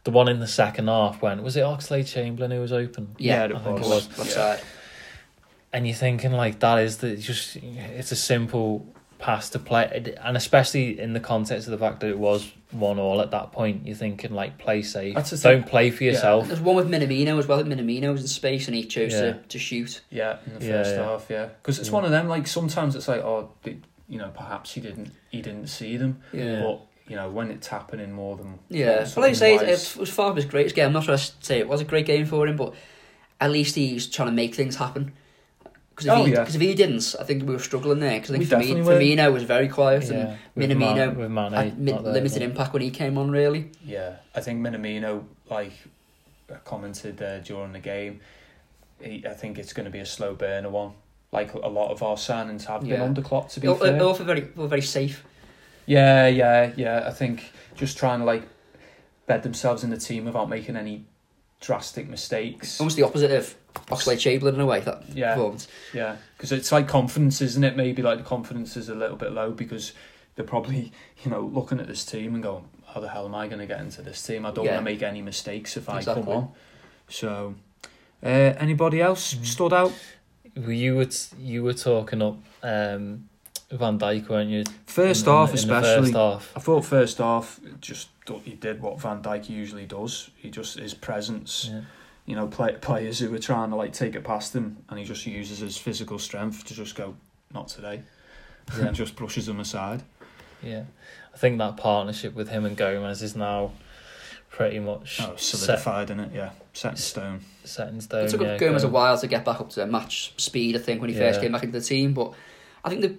[0.03, 3.35] the one in the second half when was it Oxlade Chamberlain who was open, Yeah,
[3.39, 3.87] Yeah, it I think was.
[3.87, 4.07] it was.
[4.09, 4.49] That's Yeah.
[4.51, 4.63] right.
[5.71, 8.85] and you're thinking like that is the just it's a simple
[9.23, 12.99] pass to play, and especially in the context of the fact that it was one
[12.99, 15.59] all at that point, you're thinking like play safe, That's the thing.
[15.61, 16.11] don't play for Yeah.
[16.11, 16.47] yourself.
[16.47, 17.63] There's one with Minamino as well.
[17.63, 19.21] Minamino was in space and he chose Yeah.
[19.21, 20.01] to, to shoot.
[20.09, 21.03] Yeah, in the Yeah, first yeah.
[21.03, 21.45] half, yeah.
[21.61, 21.93] Because it's Yeah.
[21.93, 22.27] one of them.
[22.27, 23.49] Like sometimes it's like, oh,
[24.09, 26.19] you know, perhaps he didn't, he didn't see them.
[26.33, 26.61] Yeah.
[26.61, 29.57] But you know, when it's happening more than Yeah, more but like I say, it,
[29.59, 30.87] something-wise- it was far from his greatest game.
[30.87, 32.73] I'm not sure I say it was a great game for him, but
[33.39, 35.13] at least he's trying to make things happen.
[35.95, 38.19] Because if, Oh, he, if he didn't, I think we were struggling there.
[38.19, 38.99] Because I We think Firmino, definitely were.
[39.27, 42.73] Firmino was very quiet Yeah, and with Minamino Man- with Mane, had there, limited impact
[42.73, 43.29] when he came on.
[43.29, 45.71] Really, Yeah, I think Minamino, like
[46.49, 48.21] I commented uh, during the game,
[49.01, 50.93] he, I think it's going to be a slow burner one.
[51.31, 53.03] Like a lot of our signings have been Yeah.
[53.03, 53.49] under Klopp.
[53.49, 55.23] To be all, fair, all for very, all very safe.
[55.85, 57.03] yeah, yeah, yeah.
[57.07, 58.43] I think just trying to like
[59.27, 61.05] bed themselves in the team without making any
[61.59, 62.79] drastic mistakes.
[62.79, 63.55] Almost the opposite of
[63.89, 64.79] Oxlade Chamberlain in a way.
[64.81, 65.33] That Yeah.
[65.35, 65.67] performance.
[65.93, 67.75] Yeah, because it's like confidence, isn't it?
[67.75, 69.93] Maybe like the confidence is a little bit low because
[70.35, 70.91] they're probably
[71.23, 73.65] you know looking at this team and going, "How the hell am I going to
[73.67, 74.45] get into this team?
[74.45, 74.75] I don't Yeah.
[74.75, 76.49] want to make any mistakes if I come on."
[77.09, 77.55] So,
[78.23, 79.45] uh, anybody else Mhm.
[79.45, 79.93] stood out?
[80.55, 83.27] You were t- you were talking up um,
[83.71, 84.63] Van Dijk, weren't you?
[84.85, 86.01] First In- in- half, in the especially.
[86.03, 86.53] first half.
[86.55, 90.29] I thought first half just thought he did what Van Dijk usually does.
[90.35, 91.69] He just his presence.
[91.71, 91.81] Yeah.
[92.25, 95.03] You know, play, players who are trying to like take it past him, and he
[95.05, 97.15] just uses his physical strength to just go,
[97.53, 98.03] "Not today,"
[98.77, 98.85] Yeah.
[98.87, 100.03] and just brushes them aside.
[100.61, 100.83] Yeah,
[101.33, 103.71] I think that partnership with him and Gomez is now
[104.49, 107.41] pretty much Oh, set, solidified in it, yeah, set in stone.
[107.65, 108.25] set in stone.
[108.25, 110.77] It took yeah, Gomez a while to get back up to match speed.
[110.77, 112.31] I think when he first came back into the team, but
[112.85, 113.17] I think the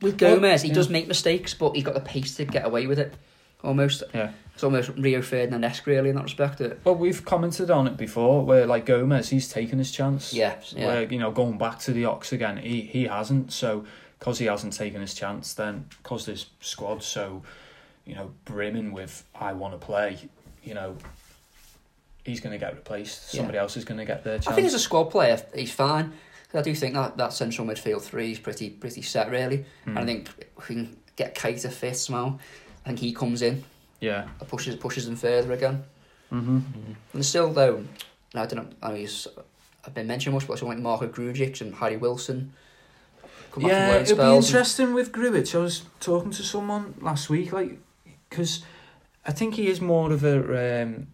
[0.00, 0.74] with Well, Gomez, he yeah.
[0.74, 3.14] does make mistakes, but he's got the pace to get away with it.
[3.64, 4.30] Almost, Yeah.
[4.58, 6.60] It's almost Rio Ferdinand esque, really, in that respect.
[6.60, 10.34] It, Well, we've commented on it before, where like Gomez, he's taken his chance.
[10.34, 10.86] yeah, yeah.
[10.88, 13.52] Where you know, going back to the Ox again, he he hasn't.
[13.52, 13.84] So
[14.18, 17.44] because he hasn't taken his chance, then because this squad so,
[18.04, 20.18] you know, brimming with I want to play,
[20.64, 20.96] you know,
[22.24, 23.32] he's going to get replaced.
[23.32, 23.38] Yeah.
[23.38, 24.48] Somebody else is going to get their chance.
[24.48, 26.14] I think as a squad player, he's fine.
[26.52, 29.66] I do think that, that central midfield three is pretty pretty set really.
[29.84, 29.90] Hmm.
[29.90, 32.40] And I think if we can get Keita fit somehow,
[32.84, 33.62] I think he comes in
[34.00, 34.28] yeah.
[34.40, 35.84] and pushes pushes them further again.
[36.32, 36.58] Mm-hmm.
[37.14, 37.84] And still though,
[38.34, 38.66] I don't know.
[38.82, 39.26] I know he's
[39.86, 42.52] I've been mentioned much, but someone like Marko Grujic and Harry Wilson.
[43.52, 45.54] Come Yeah, loan it'd be spells and- interesting with Grujic.
[45.54, 47.78] I was talking to someone last week, like,
[48.28, 48.62] because
[49.26, 51.06] I think he is more of a um,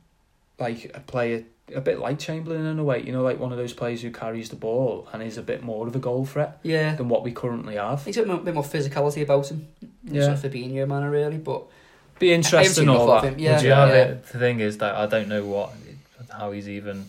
[0.59, 3.03] like a player, a bit like Chamberlain in a way.
[3.05, 5.63] You know, like one of those players who carries the ball and is a bit
[5.63, 8.05] more of a goal threat Yeah, than what we currently have.
[8.05, 9.69] he's got a bit more- bit more physicality about him.
[10.03, 10.35] Yeah.
[10.35, 11.63] sort of Fabinho manner really, but
[12.19, 13.29] Be I haven't interesting seen all enough of that.
[13.35, 13.39] him.
[13.39, 13.95] Yeah, Would you have yeah.
[14.05, 14.27] it?
[14.27, 15.73] The thing is that I don't know what
[16.31, 17.07] how he's even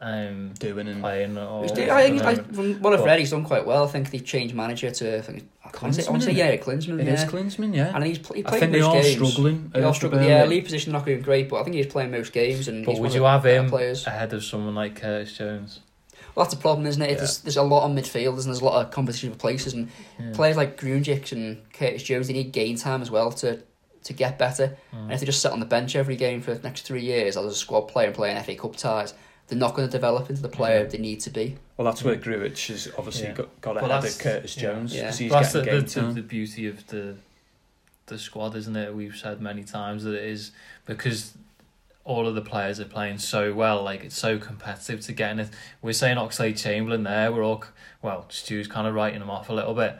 [0.00, 1.66] um, Doing and playing or.
[1.68, 2.54] Doing- I think, I, moment.
[2.56, 3.84] from what I've read, he's done quite well.
[3.84, 5.18] I think they've changed manager to.
[5.18, 6.98] I think I want to say, I want to say yeah, Klinsmann.
[7.00, 7.12] it yeah.
[7.12, 7.92] is Klinsmann, yeah.
[7.94, 9.14] And he's pl- he I played think they most are games.
[9.14, 9.70] struggling.
[9.72, 10.24] They uh, are for struggling.
[10.24, 10.56] Yeah, Burnley.
[10.56, 12.66] lead position not doing great, but I think he's playing most games.
[12.66, 14.04] And But he's would you have him players?
[14.06, 15.78] ahead of someone like Curtis Jones?
[16.34, 17.10] Well, that's the problem, isn't it?
[17.10, 17.16] Yeah.
[17.18, 19.88] There's, there's a lot of midfielders and there's a lot of competition for places, and
[20.18, 20.32] Yeah.
[20.34, 23.62] players like Grujic and Curtis Jones they need game time as well to
[24.04, 24.76] to get better.
[24.94, 25.02] Mm.
[25.04, 27.36] And if they just sit on the bench every game for the next three years
[27.36, 29.14] as a squad player and playing FA Cup ties,
[29.48, 30.86] they're not going to develop into the player Yeah.
[30.88, 31.56] they need to be.
[31.76, 33.32] Well, that's where Grujic has obviously Yeah.
[33.34, 34.54] got, got Well, ahead of Curtis.
[34.54, 35.02] Jones Yeah.
[35.02, 37.16] because he's that's the, getting the, game the, the beauty of the
[38.06, 38.94] the squad, isn't it?
[38.94, 40.50] We've said many times that it is
[40.86, 41.34] because
[42.04, 43.82] all of the players are playing so well.
[43.84, 45.50] Like it's so competitive to get in it.
[45.80, 47.30] We're saying Oxlade Chamberlain there.
[47.32, 47.64] We're all
[48.02, 48.26] well.
[48.28, 49.98] Stu's kind of writing him off a little bit,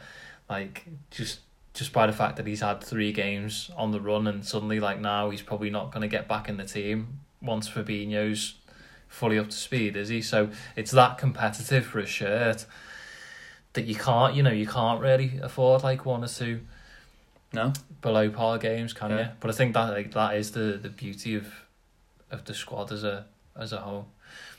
[0.50, 1.40] like just
[1.74, 5.00] just by the fact that he's had three games on the run and suddenly like
[5.00, 8.54] now he's probably not going to get back in the team once Fabinho's
[9.08, 10.22] fully up to speed, is he?
[10.22, 12.66] So it's that competitive for a shirt
[13.72, 16.61] that you can't, you know, you can't really afford like one or two
[17.54, 19.18] No, below par games, can Yeah.
[19.18, 19.28] you?
[19.40, 21.46] But I think that like that is the, the beauty of
[22.30, 24.08] of the squad as a as a whole.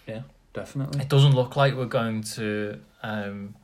[0.07, 0.21] Yeah,
[0.53, 1.01] definitely.
[1.01, 3.55] It doesn't look like we're going to um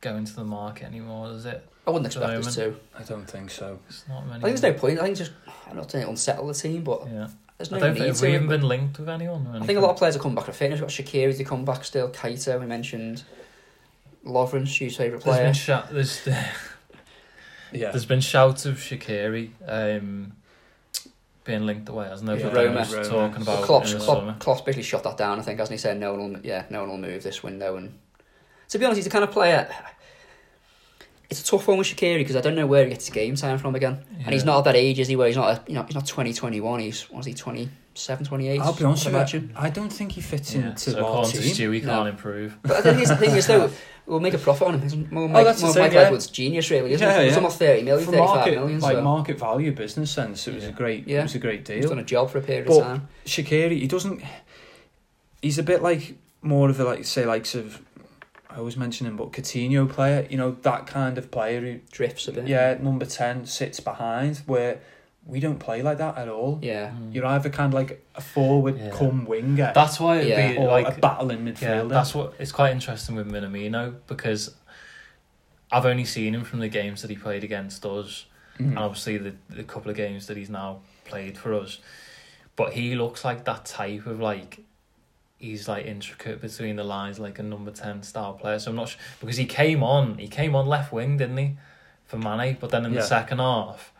[0.00, 1.68] go into the market anymore, does it?
[1.86, 2.74] I wouldn't expect us to.
[2.98, 3.78] I don't think so.
[3.88, 4.38] It's not many.
[4.40, 4.98] I think there's no point.
[4.98, 5.32] I think just
[5.70, 8.06] I'm not saying it unsettle the team, but Yeah, there's I no don't need think
[8.08, 8.26] have to.
[8.26, 9.46] we even been linked with anyone.
[9.54, 10.80] I think a lot of players will come back to fitness.
[10.80, 12.08] We've got Shaqiri to come back still.
[12.10, 13.22] Keita, we mentioned.
[14.24, 15.44] Lovren, Stu's favourite There's player.
[15.46, 16.26] been shout, there's
[17.72, 20.32] Yeah, there's been shouts of Shaqiri um
[21.44, 22.36] being linked away, hasn't there?
[22.40, 22.86] Yeah, For Roma.
[22.90, 24.36] Roma, talking about Klopp's, in the Klopp, summer.
[24.40, 25.78] Klopp's basically shot that down, I think, hasn't he?
[25.78, 27.76] Said no one will, yeah, no one will move this window.
[27.76, 27.96] And
[28.70, 29.72] to be honest, he's the kind of player.
[31.38, 33.36] It's a tough one with Shaqiri because I don't know where he gets his game
[33.36, 33.98] time from again.
[34.24, 35.16] And he's not at that age, is he?
[35.16, 36.80] Where he's not, a, you know, he's not 20, 21.
[36.80, 38.60] He's what is he, 27, 28?
[38.60, 39.42] I'll be honest with imagine.
[39.50, 39.54] you.
[39.54, 41.54] I don't think he fits Yeah, into so our according to team.
[41.54, 41.86] Stu, he No.
[41.88, 42.56] can't improve.
[42.62, 43.70] But the thing is, the thing is though,
[44.06, 44.82] we'll make a profit on him.
[44.82, 46.00] It's more Oh, Mike, that's the more thing, Mike yeah.
[46.00, 47.24] Edwards' genius, really, isn't Yeah, it?
[47.26, 47.36] It's yeah.
[47.36, 48.80] almost 30 million, For 35 market, million.
[48.80, 50.70] like market value business sense, it was Yeah.
[50.70, 51.20] a great, Yeah.
[51.20, 51.88] it was a great he's deal.
[51.90, 53.08] done a job for a period But- of time.
[53.26, 54.22] Shaqiri, he doesn't.
[55.42, 57.82] He's a bit like more of a like say likes of.
[58.56, 60.26] I always mention him, but Coutinho player.
[60.30, 62.48] You know that kind of player who, Drifts a bit.
[62.48, 64.38] yeah, number ten sits behind.
[64.46, 64.80] Where
[65.26, 66.58] we don't play like that at all.
[66.62, 66.92] Yeah.
[67.12, 68.90] You're either kind of like a forward Yeah.
[68.90, 70.52] come winger, That's why it'd Yeah.
[70.52, 71.88] be or like a battling Yeah, midfielder.
[71.90, 74.54] that's what it's quite interesting with Minamino because
[75.70, 78.26] I've only seen him from the games that he played against us,
[78.58, 78.68] Mhm.
[78.68, 81.78] and obviously the the couple of games that he's now played for us.
[82.54, 84.60] But he looks like that type of like
[85.38, 88.58] he's like intricate between the lines, like a number ten style player.
[88.58, 91.56] So I'm not sure because he came on, he came on left wing, didn't he,
[92.06, 92.56] for Mane?
[92.60, 93.00] But then in Yeah.
[93.00, 93.92] the second half.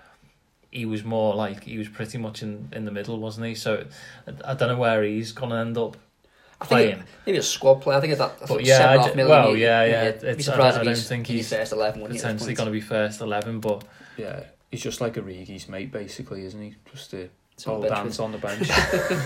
[0.72, 3.54] He was more like he was pretty much in, in the middle, wasn't he?
[3.54, 3.86] So
[4.26, 5.96] I, I don't know where he's gonna end up
[6.60, 6.90] I think playing.
[6.98, 7.96] it, maybe a squad player.
[7.96, 8.38] I think that.
[8.46, 9.28] But yeah, seven I half million.
[9.30, 12.02] well, yeah, yeah, it's- be surprised I- I don't he's, think in he's first eleven.
[12.02, 13.84] wouldn't you, at this potentially going to be first eleven, but
[14.18, 16.74] yeah, he's just like a Rigi's mate, basically, isn't he?
[16.92, 18.68] Just a It's on the bench hands with- on the bench.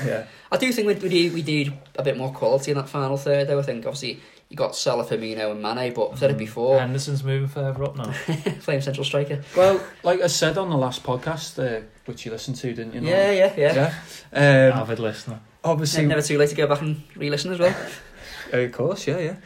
[0.06, 2.88] yeah, I do think we we need, we need a bit more quality in that
[2.88, 3.48] final third.
[3.48, 6.78] Though I think obviously you got Salah, Firmino, and Mane, but I've said it before.
[6.78, 8.12] Henderson's moving further up now.
[8.62, 9.42] Playing central striker.
[9.56, 13.00] Well, like I said on the last podcast, uh, which you listened to, didn't you?
[13.00, 13.12] Norm?
[13.12, 13.94] Yeah, yeah, yeah.
[14.32, 14.72] yeah.
[14.72, 15.40] Um, Avid listener.
[15.64, 17.74] obviously, Never too late to go back and re-listen as well.
[18.52, 19.36] of course, yeah, yeah.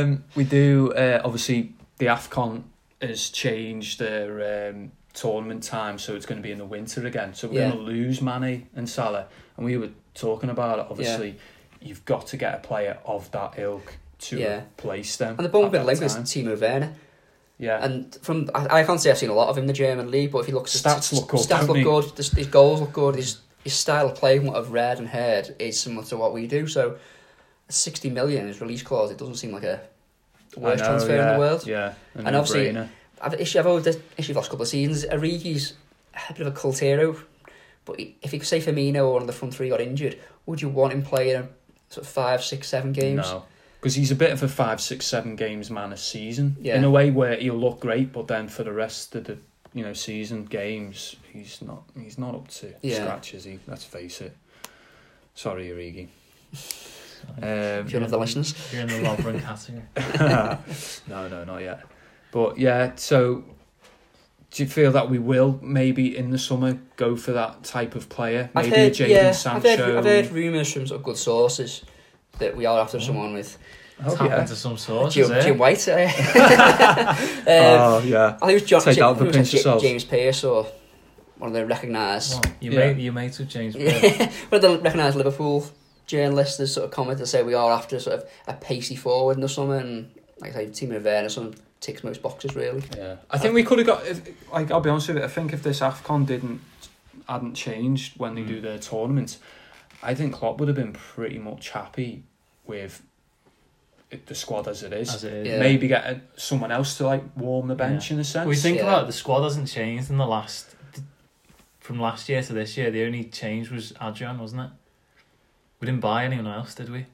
[0.00, 0.92] Um, we do.
[0.94, 2.62] Uh, obviously, the Afcon
[3.02, 7.34] has changed their um, tournament time, so it's going to be in the winter again.
[7.34, 7.70] So we're Yeah.
[7.70, 9.26] going to lose Mane and Salah,
[9.56, 10.86] and we were talking about it.
[10.90, 11.36] Obviously,
[11.80, 14.58] you've got to get a player of that ilk to Yeah.
[14.58, 15.34] replace them.
[15.38, 16.24] And the been that linked time.
[16.24, 16.92] Timo Werner.
[17.58, 19.72] Yeah, And from I, I can't say I've seen a lot of him in the
[19.72, 22.16] German league, but if he looks his Stats look good, Stats look good.
[22.16, 23.16] His, his goals look good.
[23.16, 26.46] His his style of play, what I've read and heard, is similar to what we
[26.46, 26.66] do.
[26.68, 26.98] So,
[27.70, 29.10] sixty million is release clause.
[29.10, 29.80] It doesn't seem like a
[30.56, 31.66] worst know, transfer yeah, in the world.
[31.66, 32.88] Yeah, And obviously- no-brainer.
[33.20, 35.04] I've issue I've always the issue the last couple of seasons.
[35.06, 35.74] Origi's
[36.28, 37.16] a bit of a cult hero,
[37.84, 40.60] but if you could say Firmino or one of the front three got injured, would
[40.62, 41.48] you want him playing
[41.88, 43.18] sort of five, six, seven games?
[43.30, 43.44] No,
[43.80, 46.76] because he's a bit of a five, six, seven games man a season Yeah.
[46.76, 49.38] in a way where he'll look great, but then for the rest of the
[49.72, 52.96] you know season games, he's not he's not up to Yeah.
[52.96, 53.58] scratch, is he?
[53.66, 54.36] Let's face it.
[55.34, 56.08] Sorry, Origi.
[57.38, 58.54] If you're one of the Um, listeners.
[58.72, 59.82] You're in the Lovren category.
[61.08, 61.80] no, no, not yet.
[62.32, 63.44] But yeah, so
[64.50, 68.08] do you feel that we will maybe in the summer go for that type of
[68.08, 68.50] player?
[68.54, 69.68] I've Maybe heard, a Jadon yeah, I've Sancho.
[69.76, 71.84] heard, I've heard rumours from sort of good sources
[72.38, 73.56] that we are after someone with
[74.04, 74.40] Oh, Tap yeah.
[74.42, 75.40] into some sources, Jim, eh?
[75.40, 75.88] Jim White.
[75.88, 76.04] eh?
[77.16, 78.36] um, oh yeah.
[78.42, 79.80] I think it was John, Take Jim, out I the think it was pinch of
[79.80, 80.66] James Pearce or
[81.38, 82.92] one of the recognised What, you Yeah.
[82.92, 84.02] mate, you mates with James Pearce?
[84.02, 85.66] Yeah, one of the recognised Liverpool
[86.06, 89.36] journalists has sort of commented to say we are after sort of a pacey forward
[89.36, 90.10] in the summer and
[90.40, 92.82] like I say, Timo Werner sort of ticks most boxes really.
[92.96, 94.06] Yeah, I think we could have got.
[94.06, 95.24] If, like, I'll be honest with you.
[95.24, 96.60] I think if this Afcon didn't
[97.28, 98.48] hadn't changed when they Mm.
[98.48, 99.38] do their tournament,
[100.02, 102.22] I think Klopp would have been pretty much happy
[102.66, 103.02] with
[104.26, 105.12] the squad as it is.
[105.14, 105.46] As it is.
[105.48, 105.58] Yeah.
[105.58, 108.46] Maybe get a, someone else to like warm the bench in a sense.
[108.46, 108.84] We think Yeah.
[108.84, 110.74] about it, the squad hasn't changed in the last
[111.80, 112.90] from last year to this year.
[112.90, 114.70] The only change was Adrian, wasn't it?
[115.80, 117.06] We didn't buy anyone else, did we?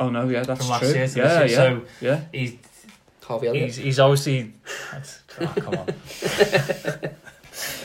[0.00, 0.94] oh no, yeah, that's from last true.
[0.94, 1.58] year to yeah, this year.
[1.60, 2.20] yeah, So yeah.
[2.32, 2.56] he's
[3.32, 3.66] Harvey Elliott.
[3.66, 4.52] he's he's obviously
[5.40, 5.88] oh, come on.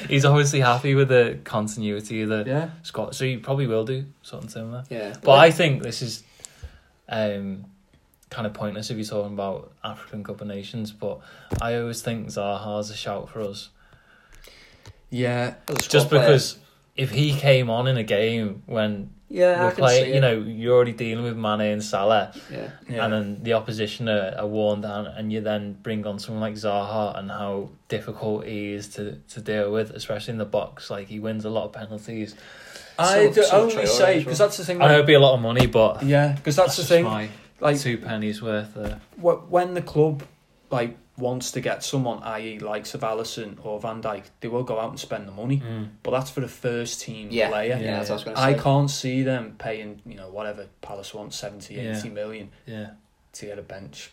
[0.09, 4.05] he's obviously happy with the continuity of the Yeah, squad, so he probably will do
[4.21, 4.83] something similar.
[4.89, 5.15] Yeah.
[5.21, 6.23] But I think this is
[7.09, 7.65] um,
[8.29, 10.91] kind of pointless if you're talking about African Cup of Nations.
[10.91, 11.19] But
[11.61, 13.69] I always think Zaha's a shout for us,
[15.09, 16.21] yeah, As a squad just player.
[16.21, 16.57] because
[16.95, 20.15] if he came on in a game when yeah, I we're can see playing, it.
[20.15, 22.69] you know, you're already dealing with Mane and Salah, Yeah.
[22.89, 23.03] yeah.
[23.03, 26.53] and then the opposition are, are worn down, and you then bring on someone like
[26.55, 30.89] Zaha and how difficult he is to, to deal with, especially in the box.
[30.89, 32.35] Like he wins a lot of penalties.
[32.99, 34.77] I So- so only say because that's the thing.
[34.77, 36.89] I know Like, it'd be a lot of money, but yeah, because that's, the just
[36.89, 37.03] thing.
[37.03, 38.99] My Like two pennies worth there.
[39.21, 40.23] wh- when the club
[40.71, 44.79] like wants to get someone, i.e., likes of Alisson or Van Dijk, they will go
[44.79, 45.59] out and spend the money.
[45.65, 45.89] Mm.
[46.03, 47.49] But that's for the first team Yeah.
[47.49, 47.77] player.
[47.81, 51.13] Yeah, that's what I was going I can't see them paying, you know, whatever Palace
[51.13, 51.97] wants, 70, Yeah.
[51.97, 52.91] 80 million Yeah.
[53.33, 54.11] to get a bench.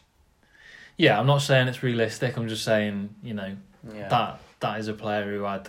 [0.96, 2.36] Yeah, I'm not saying it's realistic.
[2.36, 3.56] I'm just saying, you know,
[3.94, 4.08] Yeah.
[4.08, 5.68] that that is a player who I'd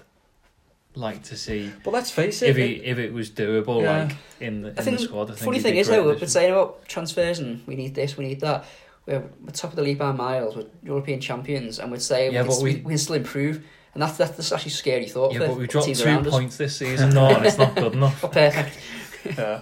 [0.97, 2.51] like to see but let's face it.
[2.51, 4.03] if he if it was doable, Yeah.
[4.03, 5.23] like in the in I think the squad.
[5.23, 8.15] I think funny thing is though, we've been saying about transfers and we need this,
[8.15, 8.63] we need that.
[9.05, 12.41] We're, we're top of the league by miles, we're European champions, and we'd say Yeah,
[12.43, 13.63] we, but can, we- we, we can still improve.
[13.93, 16.05] And that's, that's, that's actually a scary thought yeah, for but we dropped teams two
[16.07, 16.57] around us.
[16.57, 18.23] this season, no, and it's not good enough.
[18.25, 18.77] Oh, perfect.
[19.37, 19.61] yeah.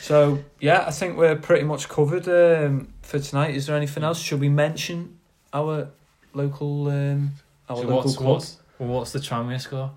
[0.00, 3.54] So, yeah, I think we're pretty much covered um, for tonight.
[3.54, 4.18] Is there anything else?
[4.18, 5.18] Should we mention
[5.52, 5.90] our
[6.34, 7.30] local um,
[7.68, 8.28] our So local what's, club?
[8.30, 9.92] what's what's the Tranmere score?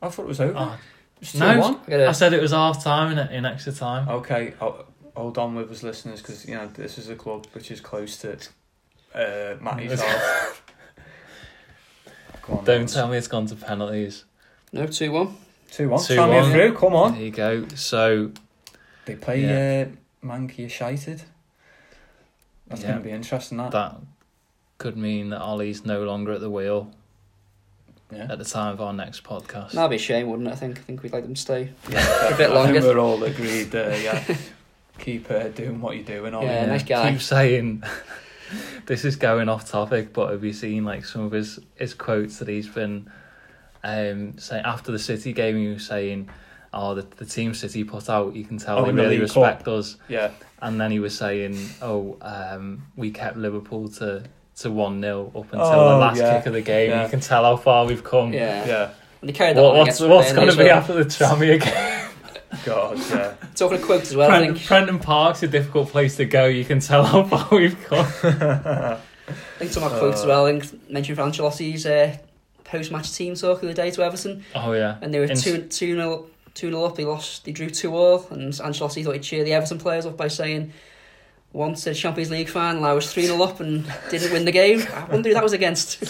[0.00, 0.54] I thought it was over.
[0.56, 0.78] Oh,
[1.20, 1.78] It's no.
[1.88, 2.06] 2-1.
[2.08, 4.08] I said it was half time in in extra time.
[4.08, 4.84] Okay, ho-
[5.16, 8.16] hold on with us listeners because you know this is a club which is close
[8.18, 8.32] to
[9.14, 10.60] uh, Matty's house.
[12.42, 12.94] Go on, Don't lads.
[12.94, 14.24] tell me it's gone to penalties.
[14.72, 15.36] no, 2 1.
[15.70, 15.98] Two one.
[16.00, 16.46] 2-1.
[16.46, 16.74] Me through.
[16.76, 17.14] Come on.
[17.14, 17.66] There you go.
[17.74, 18.30] So
[19.04, 19.86] They play Yeah.
[19.88, 21.22] uh, Mankey shited.
[22.68, 22.88] That's Yeah.
[22.88, 23.58] going to be interesting.
[23.58, 23.72] That.
[23.72, 23.96] that
[24.78, 26.92] could mean that Ole's no longer at the wheel
[28.12, 28.28] yeah.
[28.30, 29.72] at the time of our next podcast.
[29.72, 30.52] That'd be a shame, wouldn't it?
[30.52, 31.70] I think I think we'd like them to stay.
[31.90, 32.28] yeah.
[32.34, 32.80] A bit I longer.
[32.80, 33.74] think we're all agreed.
[33.74, 34.24] Uh, yeah.
[34.98, 36.34] Keep uh, doing what you're doing.
[36.34, 36.44] Ole.
[36.44, 37.10] Yeah, nice guy.
[37.12, 37.82] keep saying
[38.86, 42.38] this is going off topic, but have you seen like some of his his quotes
[42.38, 43.10] that he's been
[43.84, 45.56] um saying after the City game?
[45.56, 46.28] He was saying,
[46.72, 49.22] "Oh, the the team City put out, you can tell Oh, they the really League
[49.22, 50.30] respect us." Yeah.
[50.62, 54.24] And then he was saying, "Oh, um, we kept Liverpool to."
[54.60, 56.38] To one 0 up until Oh, the last yeah.
[56.38, 56.88] kick of the game.
[56.88, 57.02] Yeah.
[57.04, 58.32] You can tell how far we've come.
[58.32, 58.66] Yeah.
[58.66, 58.90] Yeah.
[59.20, 60.78] And they carried that What, what's what's going to be well.
[60.78, 61.95] after the Tranmere game?
[62.64, 62.98] God.
[63.10, 63.34] Yeah.
[63.54, 64.66] Talking of quotes as well, I Prenton, think.
[64.66, 66.46] Prenton Park's a difficult place to go.
[66.46, 68.06] You can tell how far we've come.
[68.24, 68.98] I
[69.58, 70.46] think some of our quotes as well.
[70.46, 72.16] I think mentioned for Ancelotti's uh,
[72.64, 75.62] post-match team talk of the day to Everton, Oh yeah, and they were In- two
[75.62, 76.96] two nil two nil up.
[76.96, 77.44] They lost.
[77.44, 80.72] They drew two all, and Ancelotti thought he'd cheer the Everton players up by saying.
[81.52, 84.82] Once a Champions League final, I was 3 0 up and didn't win the game.
[84.92, 86.02] I wonder who that was against.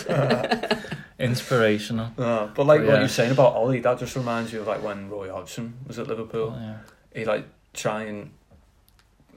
[1.18, 2.10] Inspirational.
[2.18, 2.98] No, but like But what yeah.
[3.00, 6.06] you're saying about Ole, that just reminds you of like when Roy Hodgson was at
[6.08, 6.54] Liverpool.
[6.56, 6.76] Oh, yeah.
[7.14, 8.30] He like try and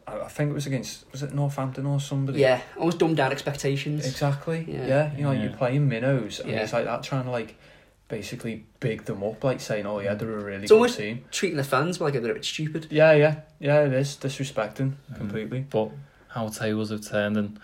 [0.07, 2.39] I, I think it was against was it Northampton or somebody.
[2.39, 4.05] yeah, almost dumbed down expectations.
[4.05, 4.65] Exactly.
[4.67, 4.85] Yeah.
[4.87, 5.15] Yeah.
[5.15, 5.43] You know, Yeah.
[5.43, 6.59] you're playing minnows and Yeah.
[6.63, 7.55] it's like that trying to like
[8.09, 11.23] basically big them up, like saying, "Oh yeah, they're a really It's good almost- team."
[11.31, 12.87] Treating the fans like they're a bit stupid.
[12.89, 13.81] Yeah, yeah, yeah.
[13.85, 15.15] It is disrespecting Mm.
[15.15, 15.65] completely.
[15.69, 15.91] But
[16.29, 17.59] how tables have turned and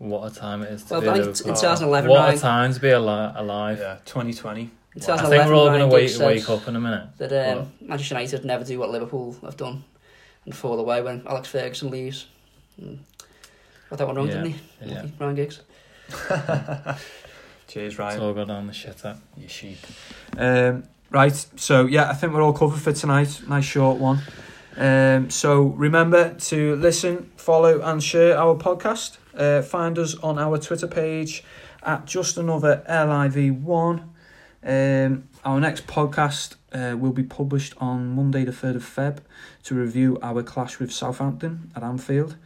[0.00, 1.50] what a time it is to Well, be I think Liverpool.
[1.50, 3.78] in 2011, What Ryan, a time to be ali- alive.
[3.78, 4.60] Yeah, 2020.
[4.62, 4.68] in
[5.02, 7.08] I think we're all going to wake, wake up in a minute.
[7.18, 9.84] that um, Manchester United never do what Liverpool have done
[10.46, 12.26] and fall away when Alex Ferguson leaves.
[12.78, 14.32] Got that one wrong, Yeah.
[14.42, 14.56] didn't he?
[14.86, 15.06] Yeah.
[15.18, 15.60] Ryan Giggs.
[17.68, 18.20] Cheers, It's Ryan.
[18.20, 19.18] all good on the shit up.
[19.36, 19.78] You sheep.
[20.36, 23.42] Um, right, so yeah, I think we're all covered for tonight.
[23.48, 24.20] Nice short one.
[24.76, 29.18] Um, so remember to listen, follow, and share our podcast.
[29.36, 31.44] Uh, find us on our Twitter page
[31.82, 34.04] at just another liv1.
[34.62, 39.18] Um, our next podcast uh, will be published on Monday, the third of Feb,
[39.64, 42.36] to review our clash with Southampton at Anfield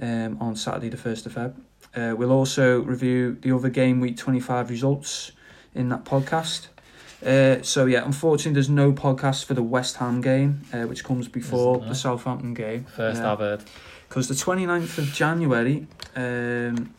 [0.00, 1.54] um, on Saturday, the first of Feb.
[1.94, 5.32] Uh, we'll also review the other game week twenty five results
[5.74, 6.68] in that podcast.
[7.24, 11.26] Uh, so yeah, unfortunately, there's no podcast for the West Ham game, uh, which comes
[11.28, 11.94] before the?
[11.94, 12.84] Southampton game.
[12.84, 13.32] First Yeah.
[13.32, 13.64] I've heard.
[14.08, 16.94] Because the 29th of January, um,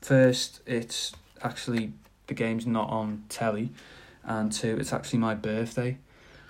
[0.00, 1.92] first, it's actually
[2.26, 3.70] the game's not on telly,
[4.24, 5.98] and two, it's actually my birthday.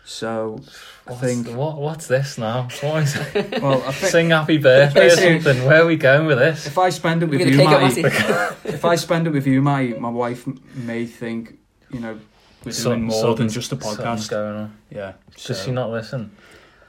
[0.05, 0.59] So
[1.07, 2.69] I think, what, what's this now?
[2.81, 3.63] What is it?
[3.63, 5.11] well, I think Sing happy birthday or
[5.43, 5.67] something.
[5.67, 6.67] Where are we going with this?
[6.67, 8.07] if I spend it with you, kick Matty, it,
[8.65, 11.59] if I spend it with you, Matty, my wife may think,
[11.91, 12.19] you know,
[12.65, 14.31] we're doing more than just a podcast.
[14.31, 14.77] going on.
[14.91, 15.13] Yeah.
[15.37, 16.35] Does she not listen?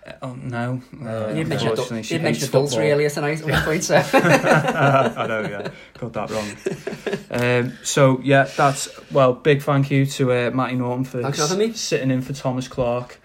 [0.10, 0.82] Uh, Oh no.
[1.04, 2.92] Uh, You did mention, adult, unfortunately, you she did mention hates adultery football.
[2.94, 3.96] earlier tonight at one point, so.
[4.14, 5.68] I know, yeah,
[6.00, 6.50] got that wrong.
[7.32, 9.34] Um, so yeah, that's well.
[9.34, 11.74] Big thank you to uh, Matty Norton for Thanks for me.
[11.74, 13.20] sitting in for Thomas Clark.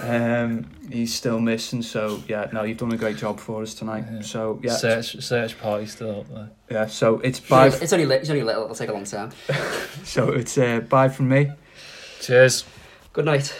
[0.00, 4.04] Um, he's still missing, so yeah, no, you've done a great job for us tonight.
[4.12, 4.20] Yeah.
[4.22, 6.50] So yeah, Search search party still up there.
[6.70, 6.86] yeah.
[6.86, 7.68] So it's bye.
[7.68, 9.30] It's only, li- it's only little, it'll take a long time.
[10.04, 11.50] so it's uh, bye from me.
[12.20, 12.64] Cheers.
[13.12, 13.54] Good night.